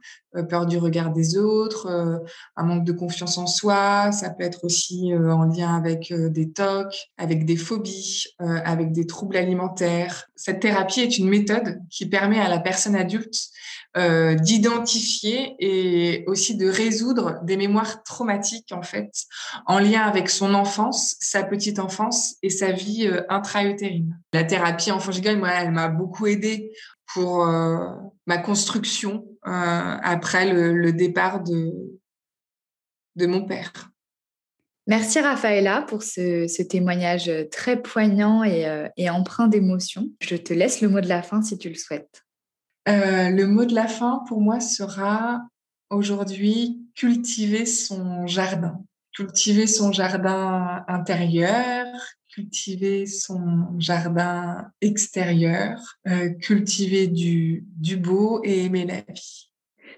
peur 0.48 0.66
du 0.66 0.78
regard 0.78 1.12
des 1.12 1.38
autres, 1.38 2.20
un 2.56 2.64
manque 2.64 2.84
de 2.84 2.90
confiance 2.90 3.38
en 3.38 3.46
soi. 3.46 4.10
Ça 4.10 4.30
peut 4.30 4.42
être 4.42 4.64
aussi 4.64 5.12
en 5.14 5.44
lien 5.44 5.76
avec 5.76 6.12
des 6.12 6.50
tocs, 6.50 7.08
avec 7.18 7.44
des 7.44 7.54
phobies, 7.54 8.24
avec 8.40 8.90
des 8.90 9.06
troubles 9.06 9.36
alimentaires. 9.36 10.24
Cette 10.34 10.58
thérapie 10.58 11.02
est 11.02 11.18
une 11.18 11.28
méthode 11.28 11.78
qui 11.88 12.06
permet 12.06 12.40
à 12.40 12.48
la 12.48 12.58
personne 12.58 12.96
adulte 12.96 13.36
euh, 13.96 14.34
d'identifier 14.34 15.54
et 15.60 16.24
aussi 16.26 16.56
de 16.56 16.68
résoudre 16.68 17.38
des 17.44 17.56
mémoires 17.56 18.02
traumatiques 18.02 18.72
en 18.72 18.82
fait 18.82 19.10
en 19.66 19.78
lien 19.78 20.02
avec 20.02 20.30
son 20.30 20.52
enfance, 20.54 21.16
sa 21.20 21.44
petite 21.44 21.78
enfance 21.78 22.36
et 22.42 22.50
sa 22.50 22.72
vie 22.72 23.06
euh, 23.06 23.22
intra-utérine. 23.28 24.18
La 24.32 24.44
thérapie 24.44 24.90
enfant 24.90 25.12
gigogne, 25.12 25.38
moi, 25.38 25.50
elle 25.50 25.70
m'a 25.70 25.88
beaucoup 25.88 26.26
aidée 26.26 26.72
pour 27.12 27.46
euh, 27.46 27.86
ma 28.26 28.38
construction 28.38 29.26
euh, 29.46 29.50
après 29.50 30.52
le, 30.52 30.92
départ 30.92 31.42
de, 31.42 31.72
de 33.16 33.26
mon 33.26 33.44
père. 33.44 33.72
Merci 34.86 35.20
Raphaëla 35.20 35.82
pour 35.82 36.02
ce, 36.02 36.62
témoignage 36.62 37.30
très 37.50 37.80
poignant 37.80 38.42
et 38.44 39.08
empreint 39.08 39.46
d'émotion. 39.46 40.08
Je 40.20 40.36
te 40.36 40.52
laisse 40.52 40.80
le 40.82 40.88
mot 40.88 41.00
de 41.00 41.08
la 41.08 41.22
fin 41.22 41.40
si 41.40 41.56
tu 41.56 41.70
le 41.70 41.74
souhaites. 41.74 42.24
Euh, 42.88 43.30
le 43.30 43.46
mot 43.46 43.64
de 43.64 43.74
la 43.74 43.88
fin 43.88 44.22
pour 44.28 44.40
moi 44.40 44.60
sera 44.60 45.46
aujourd'hui 45.90 46.82
cultiver 46.94 47.66
son 47.66 48.26
jardin. 48.26 48.82
Cultiver 49.16 49.66
son 49.66 49.92
jardin 49.92 50.84
intérieur, 50.88 51.86
cultiver 52.28 53.06
son 53.06 53.78
jardin 53.78 54.70
extérieur, 54.80 55.80
euh, 56.08 56.30
cultiver 56.30 57.06
du, 57.06 57.64
du 57.76 57.96
beau 57.96 58.40
et 58.44 58.64
aimer 58.64 58.84
la 58.84 59.00
vie. 59.12 59.50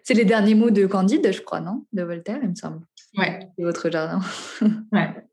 C'est 0.03 0.14
les 0.14 0.25
derniers 0.25 0.55
mots 0.55 0.70
de 0.70 0.87
Candide, 0.87 1.33
je 1.33 1.40
crois, 1.40 1.61
non? 1.61 1.85
De 1.92 2.03
Voltaire, 2.03 2.38
il 2.42 2.51
me 2.51 2.55
semble. 2.55 2.83
Ouais. 3.16 3.40
Votre 3.59 3.90
jardin. 3.90 4.20
ouais. 4.92 5.27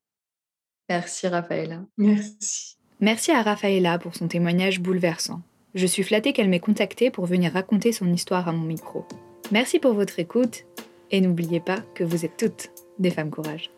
Merci 0.89 1.27
Raphaëla. 1.27 1.85
Merci. 1.97 2.77
Merci 2.99 3.31
à 3.31 3.41
Raphaëla 3.41 3.99
pour 3.99 4.15
son 4.15 4.27
témoignage 4.27 4.79
bouleversant. 4.79 5.41
Je 5.75 5.87
suis 5.87 6.03
flattée 6.03 6.33
qu'elle 6.33 6.49
m'ait 6.49 6.59
contactée 6.59 7.09
pour 7.09 7.25
venir 7.25 7.53
raconter 7.53 7.91
son 7.91 8.11
histoire 8.13 8.47
à 8.47 8.51
mon 8.51 8.63
micro. 8.63 9.05
Merci 9.51 9.79
pour 9.79 9.93
votre 9.93 10.19
écoute 10.19 10.65
et 11.09 11.19
n'oubliez 11.19 11.59
pas 11.59 11.79
que 11.95 12.03
vous 12.03 12.25
êtes 12.25 12.37
toutes 12.37 12.71
des 12.99 13.09
femmes 13.09 13.31
courage. 13.31 13.71